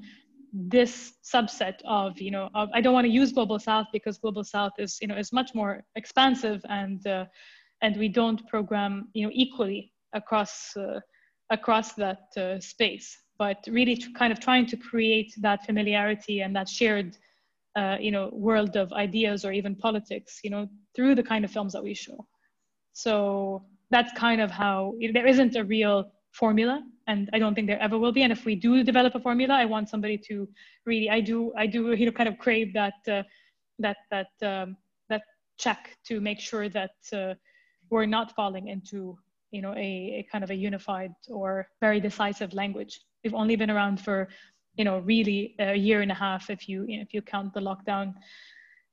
[0.54, 4.44] this subset of you know of, i don't want to use global south because global
[4.44, 7.24] south is you know is much more expansive and uh,
[7.82, 11.00] and we don't program you know equally across uh,
[11.52, 16.68] across that uh, space but really kind of trying to create that familiarity and that
[16.68, 17.18] shared
[17.76, 21.52] uh, you know world of ideas or even politics you know through the kind of
[21.52, 22.26] films that we show
[22.94, 27.82] so that's kind of how there isn't a real formula and I don't think there
[27.82, 28.24] ever will be.
[28.24, 30.48] And if we do develop a formula, I want somebody to
[30.86, 33.24] really, I do, I do, you know, kind of crave that, uh,
[33.80, 34.78] that, that, um,
[35.10, 35.24] that
[35.58, 37.34] check to make sure that uh,
[37.90, 39.18] we're not falling into,
[39.52, 43.02] you know, a, a kind of a unified or very decisive language.
[43.24, 44.30] We've only been around for,
[44.76, 47.54] you know, really a year and a half if you, you know, if you count
[47.54, 48.14] the lockdown.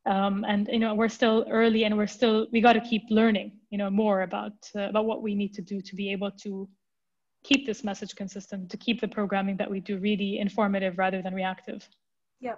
[0.07, 3.59] Um, and you know we're still early and we're still we got to keep learning
[3.69, 6.67] you know more about uh, about what we need to do to be able to
[7.45, 11.35] keep this message consistent, to keep the programming that we do really informative rather than
[11.35, 11.89] reactive.
[12.41, 12.57] Yeah,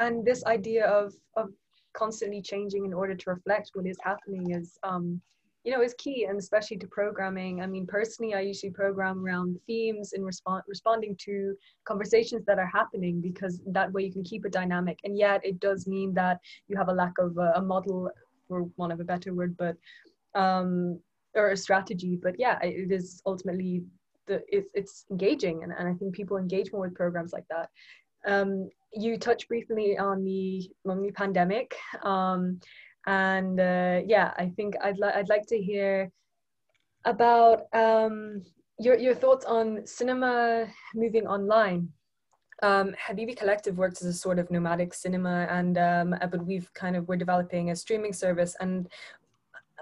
[0.00, 1.50] and this idea of of
[1.94, 5.20] constantly changing in order to reflect what is happening is um,
[5.64, 7.62] you know is key and especially to programming.
[7.62, 11.54] I mean personally i usually program around themes and respond responding to
[11.86, 14.98] conversations that are happening because that way you can keep it dynamic.
[15.04, 16.38] And yet it does mean that
[16.68, 18.10] you have a lack of a, a model
[18.46, 19.76] for one of a better word but
[20.34, 21.00] um
[21.34, 22.18] or a strategy.
[22.22, 23.82] But yeah it is ultimately
[24.26, 27.70] the it's, it's engaging and, and i think people engage more with programs like that.
[28.26, 31.74] Um, you touched briefly on the on the pandemic.
[32.02, 32.60] Um,
[33.06, 36.10] and uh, yeah i think i'd, li- I'd like to hear
[37.04, 38.42] about um,
[38.78, 41.90] your, your thoughts on cinema moving online
[42.62, 46.96] um, Habibi Collective works as a sort of nomadic cinema, and um, but we've kind
[46.96, 48.88] of we're developing a streaming service, and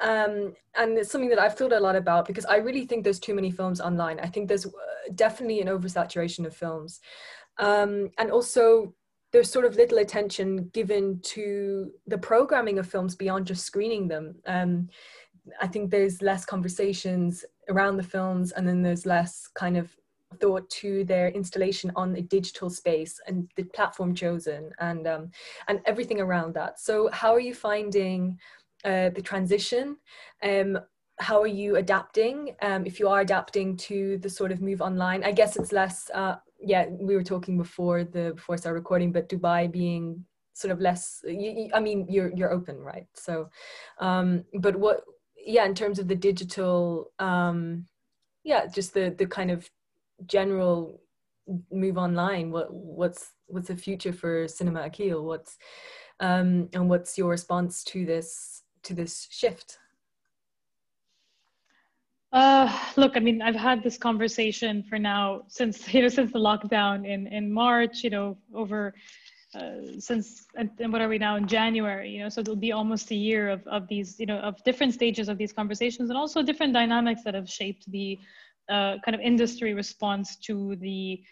[0.01, 3.21] um, and it's something that I've thought a lot about because I really think there's
[3.21, 4.19] too many films online.
[4.21, 4.71] I think there's uh,
[5.15, 7.01] definitely an oversaturation of films,
[7.59, 8.95] um, and also
[9.33, 14.37] there's sort of little attention given to the programming of films beyond just screening them.
[14.47, 14.89] Um,
[15.61, 19.97] I think there's less conversations around the films, and then there's less kind of
[20.41, 25.31] thought to their installation on a digital space and the platform chosen and um,
[25.69, 26.79] and everything around that.
[26.79, 28.39] So, how are you finding?
[28.85, 29.97] uh, the transition.
[30.43, 30.79] Um,
[31.23, 32.57] how are you adapting?
[32.63, 36.11] Um, if you are adapting to the sort of move online, I guess it's less.
[36.13, 40.73] Uh, yeah, we were talking before the before I started recording, but Dubai being sort
[40.73, 41.23] of less.
[41.25, 43.07] You, I mean, you're you're open, right?
[43.15, 43.49] So,
[43.99, 45.05] um, but what?
[45.45, 47.87] Yeah, in terms of the digital, um,
[48.43, 49.71] yeah, just the the kind of
[50.27, 51.01] general
[51.71, 52.51] move online.
[52.51, 55.25] What what's what's the future for Cinema Akil?
[55.25, 55.57] What's
[56.19, 59.79] um, and what's your response to this to this shift?
[62.33, 66.39] Uh, look, I mean, I've had this conversation for now since you know since the
[66.39, 68.03] lockdown in in March.
[68.03, 68.95] You know, over
[69.55, 72.11] uh, since and, and, what are we now in January?
[72.11, 74.95] You know, so it'll be almost a year of of these you know of different
[74.95, 78.19] stages of these conversations and also different dynamics that have shaped the
[78.71, 81.23] uh, kind of industry response to the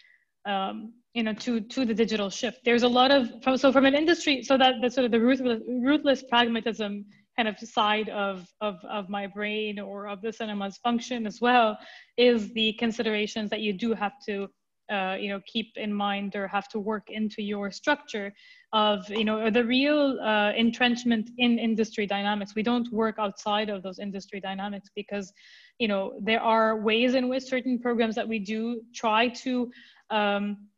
[0.45, 2.63] um, you know to to the digital shift.
[2.63, 5.21] There's a lot of from, so from an industry so that the sort of the
[5.21, 7.07] ruthless, ruthless pragmatism
[7.41, 11.79] kind of side of, of, of my brain or of the cinema's function as well
[12.19, 14.47] is the considerations that you do have to
[14.93, 18.33] uh, you know keep in mind or have to work into your structure
[18.73, 22.57] of you know the real uh, entrenchment in industry dynamics.
[22.57, 25.33] We don't work outside of those industry dynamics because
[25.79, 29.71] you know there are ways in which certain programs that we do try to
[30.11, 30.70] um,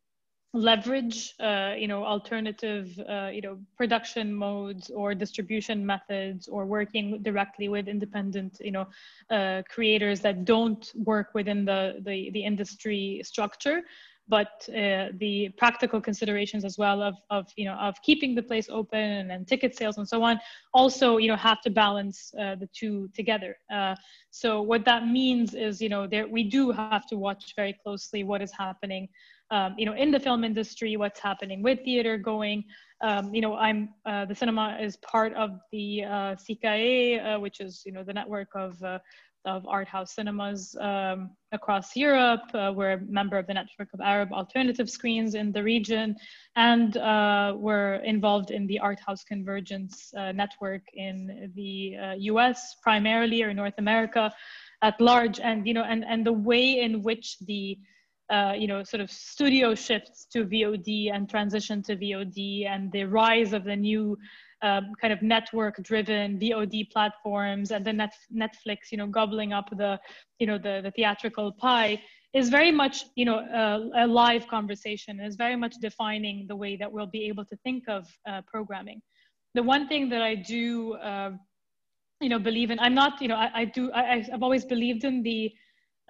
[0.53, 7.21] leverage uh, you know alternative uh, you know production modes or distribution methods or working
[7.23, 8.87] directly with independent you know
[9.31, 13.81] uh, creators that don't work within the the, the industry structure
[14.27, 18.67] but uh, the practical considerations as well of, of you know of keeping the place
[18.69, 20.39] open and, and ticket sales and so on
[20.73, 23.57] also you know have to balance uh, the two together.
[23.73, 23.95] Uh,
[24.29, 28.23] so what that means is you know there we do have to watch very closely
[28.23, 29.09] what is happening
[29.53, 32.65] um, you know, in the film industry, what's happening with theater going.
[33.01, 37.83] Um, you know, I'm uh, the cinema is part of the uh, uh, which is
[37.85, 38.97] you know the network of uh,
[39.45, 42.41] of art house cinemas um, across Europe.
[42.53, 46.15] Uh, we're a member of the network of Arab alternative screens in the region,
[46.55, 51.95] and uh, we're involved in the art house convergence uh, network in the
[52.31, 52.75] U.S.
[52.81, 54.33] primarily or North America
[54.81, 55.39] at large.
[55.39, 57.77] And you know, and and the way in which the
[58.33, 63.03] uh, you know, sort of studio shifts to VOD and transition to VOD and the
[63.03, 64.17] rise of the new
[64.63, 69.99] um, kind of network-driven VOD platforms and the net, Netflix, you know, gobbling up the,
[70.39, 72.01] you know, the, the theatrical pie
[72.33, 75.19] is very much, you know, a, a live conversation.
[75.19, 78.99] is very much defining the way that we'll be able to think of uh, programming.
[79.53, 81.31] The one thing that I do, uh,
[82.19, 85.03] you know, believe in, I'm not, you know, I, I do, I, I've always believed
[85.03, 85.51] in the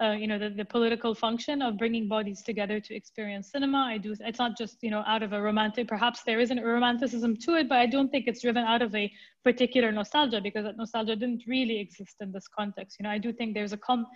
[0.02, 3.78] uh, you know the, the political function of bringing bodies together to experience cinema.
[3.78, 6.66] I do it's not just you know out of a romantic perhaps there isn't a
[6.66, 9.10] romanticism to it but i don't think it's driven out of a
[9.44, 12.96] particular nostalgia because that nostalgia didn't really exist in this context.
[12.98, 14.06] You know i do think there's a com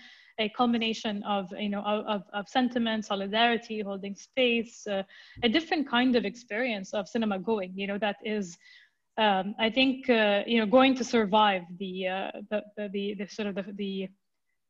[0.41, 5.03] a culmination of you know of, of sentiment solidarity holding space uh,
[5.43, 8.59] a different kind of experience of cinema going you know that is
[9.19, 13.49] um, I think uh, you know going to survive the, uh, the, the, the sort
[13.49, 14.09] of the, the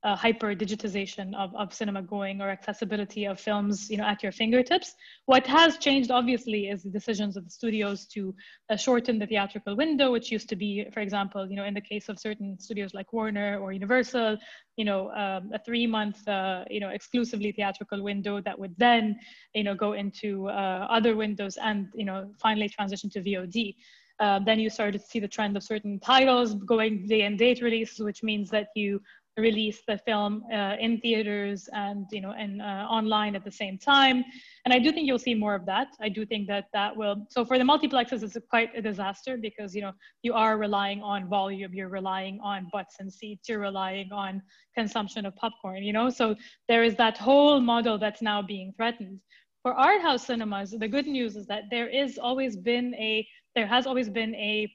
[0.05, 4.33] uh, hyper digitization of, of cinema going or accessibility of films you know at your
[4.33, 4.95] fingertips.
[5.27, 8.35] What has changed obviously is the decisions of the studios to
[8.71, 11.81] uh, shorten the theatrical window which used to be for example you know in the
[11.81, 14.37] case of certain studios like warner or universal
[14.77, 19.19] you know um, a three month uh, you know exclusively theatrical window that would then
[19.55, 23.75] you know go into uh, other windows and you know finally transition to vod
[24.21, 27.63] uh, then you started to see the trend of certain titles going day and date
[27.63, 29.01] releases, which means that you
[29.39, 33.79] release the film uh, in theaters and you know and uh, online at the same
[33.79, 34.25] time.
[34.65, 35.89] And i do think you'll see more of that.
[36.01, 39.75] I do think that that will so for the multiplexes it's quite a disaster because
[39.75, 44.13] you know you are relying on volume you're relying on butts and seats you're relying
[44.13, 44.43] on
[44.75, 46.11] consumption of popcorn you know?
[46.11, 46.37] So
[46.69, 49.21] there is that whole model that's now being threatened.
[49.63, 53.67] For art house cinemas the good news is that there is always been a there
[53.67, 54.73] has always been a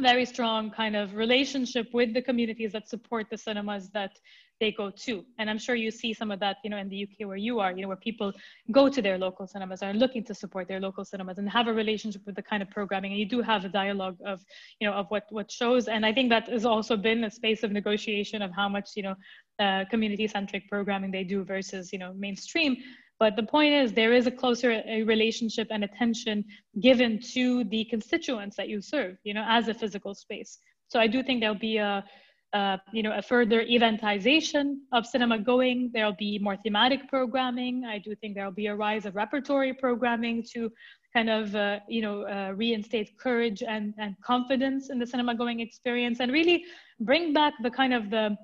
[0.00, 4.18] very strong kind of relationship with the communities that support the cinemas that
[4.60, 5.24] they go to.
[5.38, 7.60] And i'm sure you see some of that you know in the uk where you
[7.60, 8.32] are you know where people
[8.72, 11.72] go to their local cinemas are looking to support their local cinemas and have a
[11.72, 13.12] relationship with the kind of programming.
[13.12, 14.44] And you do have a dialogue of
[14.80, 15.88] you know of what what shows.
[15.88, 19.02] And i think that has also been a space of negotiation of how much you
[19.02, 19.14] know
[19.58, 22.76] uh, community centric programming they do versus you know mainstream
[23.18, 26.44] but the point is, there is a closer a relationship and attention
[26.80, 30.58] given to the constituents that you serve, you know, as a physical space.
[30.88, 32.04] So I do think there'll be a,
[32.52, 35.90] uh, you know, a further eventization of cinema going.
[35.94, 37.84] There'll be more thematic programming.
[37.84, 40.70] I do think there'll be a rise of repertory programming to
[41.14, 45.60] kind of, uh, you know, uh, reinstate courage and, and confidence in the cinema going
[45.60, 46.64] experience and really
[47.00, 48.36] bring back the kind of the,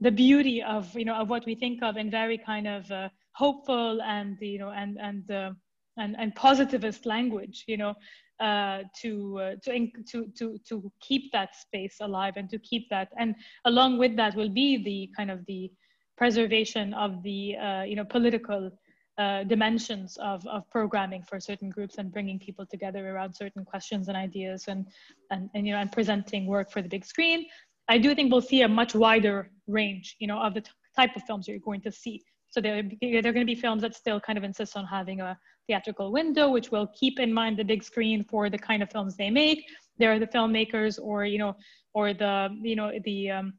[0.00, 3.08] the beauty of, you know, of what we think of in very kind of uh,
[3.38, 5.52] hopeful and you know and and uh,
[5.96, 7.94] and, and positivist language you know
[8.40, 13.08] uh, to, uh, to to to to keep that space alive and to keep that
[13.18, 13.34] and
[13.64, 15.70] along with that will be the kind of the
[16.16, 18.70] preservation of the uh, you know political
[19.18, 24.06] uh, dimensions of, of programming for certain groups and bringing people together around certain questions
[24.06, 24.86] and ideas and,
[25.32, 27.44] and, and you know and presenting work for the big screen.
[27.88, 30.62] I do think we'll see a much wider range you know of the
[30.96, 33.82] type of films you're going to see so there, there are going to be films
[33.82, 37.58] that still kind of insist on having a theatrical window, which will keep in mind
[37.58, 39.64] the big screen for the kind of films they make.
[39.98, 41.56] There are the filmmakers or, you know,
[41.94, 43.54] or the, you know, the um,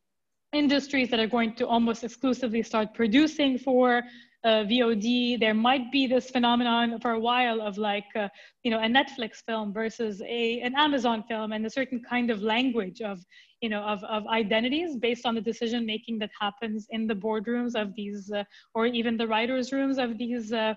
[0.54, 4.04] industries that are going to almost exclusively start producing for
[4.44, 5.40] uh, VOD.
[5.40, 8.30] There might be this phenomenon for a while of like, uh,
[8.64, 12.42] you know, a Netflix film versus a an Amazon film, and a certain kind of
[12.42, 13.24] language of,
[13.62, 17.76] you know, of, of identities based on the decision making that happens in the boardrooms
[17.76, 18.44] of these, uh,
[18.74, 20.74] or even the writers' rooms of these uh,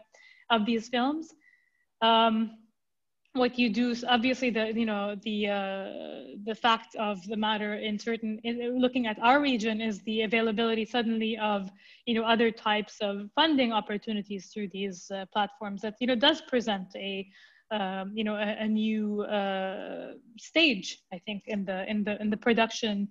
[0.50, 1.32] of these films.
[2.00, 2.58] Um,
[3.34, 5.86] what you do obviously the you know the uh,
[6.44, 10.84] the fact of the matter in certain in, looking at our region is the availability
[10.84, 11.70] suddenly of
[12.04, 16.42] you know other types of funding opportunities through these uh, platforms that you know does
[16.42, 17.26] present a
[17.72, 22.30] um, you know a, a new uh, stage i think in the in the in
[22.30, 23.08] the production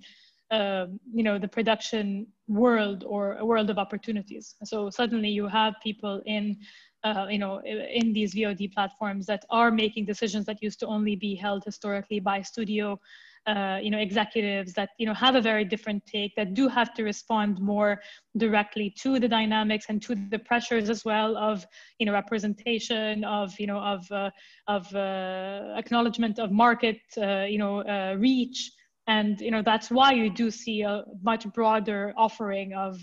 [0.52, 4.56] um, you know the production world or a world of opportunities.
[4.66, 6.58] So suddenly you have people in
[7.04, 11.16] uh, you know, in these VOD platforms that are making decisions that used to only
[11.16, 13.00] be held historically by studio,
[13.48, 16.94] uh, you know, executives that you know have a very different take that do have
[16.94, 18.00] to respond more
[18.38, 21.66] directly to the dynamics and to the pressures as well of
[21.98, 24.30] you know representation of you know of uh,
[24.68, 28.72] of uh, acknowledgement of market uh, you know uh, reach.
[29.08, 33.00] And you know that's why you do see a much broader offering of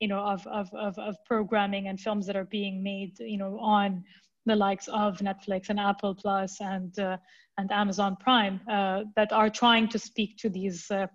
[0.00, 3.58] you know of, of, of, of programming and films that are being made you know
[3.58, 4.02] on
[4.48, 7.16] the likes of Netflix and Apple Plus and uh,
[7.58, 11.06] and Amazon Prime uh, that are trying to speak to these uh,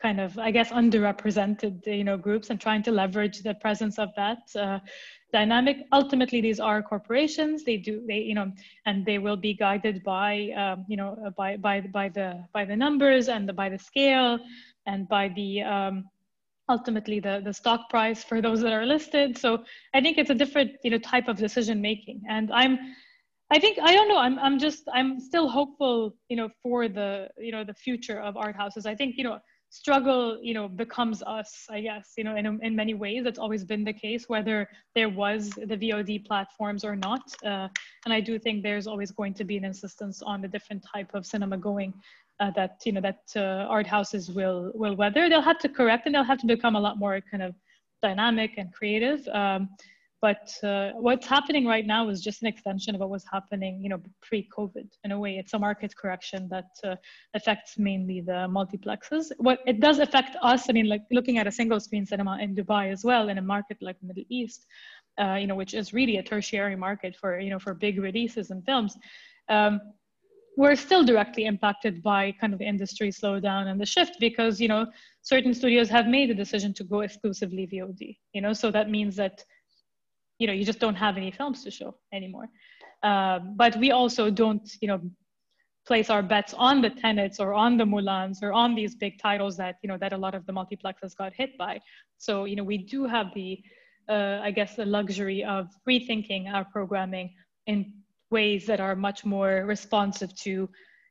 [0.00, 4.10] kind of I guess underrepresented you know groups and trying to leverage the presence of
[4.16, 4.80] that uh,
[5.32, 5.86] dynamic.
[5.92, 7.64] Ultimately, these are corporations.
[7.64, 8.52] They do they you know
[8.86, 12.76] and they will be guided by um, you know by by by the by the
[12.76, 14.38] numbers and the, by the scale
[14.86, 16.04] and by the um,
[16.68, 19.36] ultimately the, the stock price for those that are listed.
[19.36, 22.22] So I think it's a different you know type of decision making.
[22.28, 22.78] And I'm
[23.50, 24.18] I think I don't know.
[24.18, 28.36] I'm I'm just I'm still hopeful, you know, for the you know the future of
[28.36, 28.86] art houses.
[28.86, 29.38] I think you know
[29.72, 33.64] struggle you know becomes us i guess you know in, in many ways that's always
[33.64, 37.68] been the case whether there was the vod platforms or not uh,
[38.04, 41.08] and i do think there's always going to be an insistence on the different type
[41.14, 41.94] of cinema going
[42.40, 45.28] uh, that you know that uh, art houses will will weather.
[45.28, 47.54] They'll have to correct and they'll have to become a lot more kind of
[48.02, 49.26] dynamic and creative.
[49.28, 49.68] Um,
[50.22, 53.88] but uh, what's happening right now is just an extension of what was happening, you
[53.88, 54.88] know, pre-COVID.
[55.02, 56.94] In a way, it's a market correction that uh,
[57.34, 59.32] affects mainly the multiplexes.
[59.38, 62.54] What it does affect us, I mean, like looking at a single screen cinema in
[62.54, 64.64] Dubai as well, in a market like the Middle East,
[65.20, 68.52] uh, you know, which is really a tertiary market for, you know, for big releases
[68.52, 68.96] and films.
[69.48, 69.80] Um,
[70.56, 74.68] we're still directly impacted by kind of the industry slowdown and the shift because you
[74.68, 74.86] know
[75.22, 78.16] certain studios have made the decision to go exclusively VOD.
[78.32, 79.44] You know, so that means that
[80.42, 82.48] you know you just don't have any films to show anymore
[83.04, 85.00] um, but we also don't you know
[85.86, 89.56] place our bets on the tenets or on the mulans or on these big titles
[89.56, 91.80] that you know that a lot of the multiplexes got hit by
[92.18, 93.58] so you know we do have the
[94.08, 97.32] uh, i guess the luxury of rethinking our programming
[97.66, 97.92] in
[98.32, 100.68] ways that are much more responsive to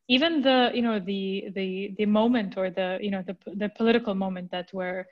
[0.07, 4.13] even the you know the the the moment or the you know the, the political
[4.13, 5.05] moment that we're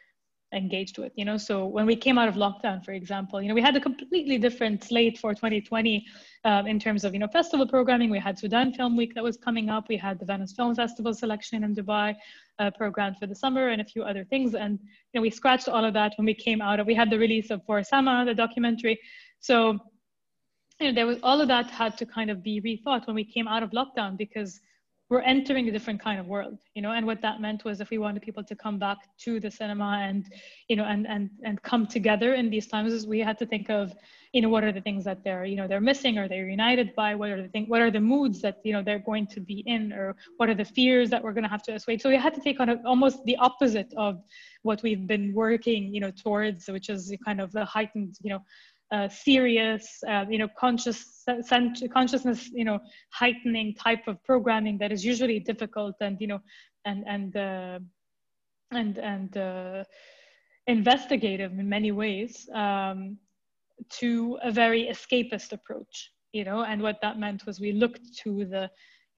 [0.54, 1.38] engaged with you know?
[1.38, 4.38] So when we came out of lockdown for example you know we had a completely
[4.38, 6.06] different slate for 2020
[6.44, 8.10] um, in terms of you know festival programming.
[8.10, 9.88] We had sudan film week that was coming up.
[9.90, 12.16] We had the venice film festival selection in dubai
[12.58, 14.56] uh, programmed for the summer and a few other things.
[14.56, 17.10] And you know we scratched all of that when we came out of we had
[17.10, 19.00] the release of for sama the documentary.
[19.40, 19.80] So
[20.80, 23.24] you know there was all of that had to kind of be rethought when we
[23.24, 24.62] came out of lockdown because
[25.10, 27.90] we're entering a different kind of world you know and what that meant was if
[27.90, 30.32] we wanted people to come back to the cinema and
[30.68, 33.94] you know and and and come together in these times we had to think of
[34.34, 36.18] you know what are the things that they're you know they're missing?
[36.18, 37.16] Or they're united by?
[37.16, 39.64] What are the things what are the moods that you know they're going to be
[39.66, 39.92] in?
[39.92, 42.02] Or what are the fears that we're going to have to assuage?
[42.02, 44.22] So we had to take on a, almost the opposite of
[44.62, 48.42] what we've been working you know towards which is kind of the heightened you know
[48.92, 51.24] uh, serious, uh, you know, conscious
[51.94, 52.80] consciousness, you know,
[53.12, 56.40] heightening type of programming that is usually difficult and you know,
[56.86, 57.80] and and uh,
[58.72, 59.84] and and uh,
[60.68, 63.18] investigative in many ways, um,
[63.90, 68.46] to a very escapist approach, you know, and what that meant was we looked to
[68.46, 68.70] the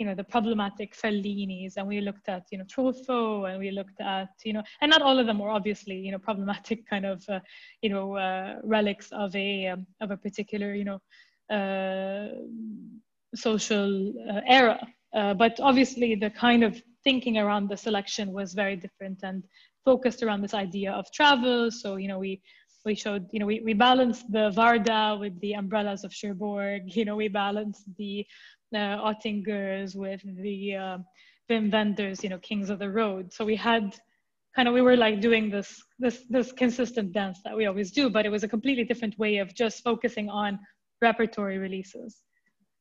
[0.01, 4.01] you know the problematic Fellinis, and we looked at you know Truffaut, and we looked
[4.01, 7.23] at you know, and not all of them were obviously you know problematic kind of
[7.29, 7.39] uh,
[7.83, 10.99] you know uh, relics of a um, of a particular you know
[11.55, 12.29] uh,
[13.35, 14.79] social uh, era.
[15.13, 19.43] Uh, but obviously, the kind of thinking around the selection was very different and
[19.85, 21.69] focused around this idea of travel.
[21.69, 22.41] So you know we
[22.85, 27.05] we showed, you know, we, we balanced the Varda with the umbrellas of Cherbourg, you
[27.05, 28.25] know, we balanced the
[28.73, 30.97] uh, Ottinger's, with the uh,
[31.49, 33.33] Wim Wenders, you know, Kings of the Road.
[33.33, 33.95] So we had
[34.55, 38.09] kind of we were like doing this this this consistent dance that we always do,
[38.09, 40.59] but it was a completely different way of just focusing on
[41.01, 42.23] repertory releases.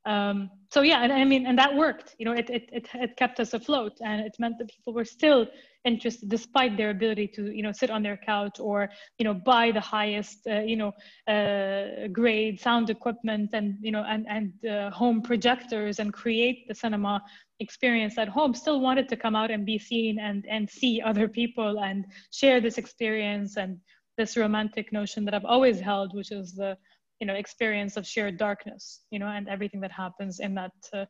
[0.06, 2.16] Um, so yeah, and I mean, and that worked.
[2.18, 5.04] You know, it, it it it kept us afloat, and it meant that people were
[5.04, 5.46] still
[5.84, 9.70] interested despite their ability to you know sit on their couch or you know buy
[9.70, 10.92] the highest uh, you know
[11.32, 16.74] uh, grade sound equipment and you know and and uh, home projectors and create the
[16.74, 17.22] cinema
[17.60, 21.28] experience at home still wanted to come out and be seen and and see other
[21.28, 23.78] people and share this experience and
[24.18, 26.76] this romantic notion that I've always held which is the
[27.20, 31.06] you know experience of shared darkness you know and everything that happens in that uh,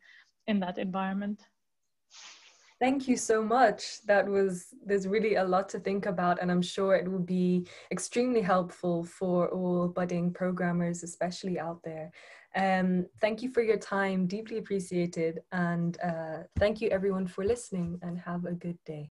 [0.47, 1.41] in that environment
[2.81, 4.01] Thank you so much.
[4.07, 7.67] That was, there's really a lot to think about, and I'm sure it will be
[7.93, 12.11] extremely helpful for all budding programmers, especially out there.
[12.57, 15.41] Um, thank you for your time, deeply appreciated.
[15.53, 19.11] And uh, thank you everyone for listening, and have a good day.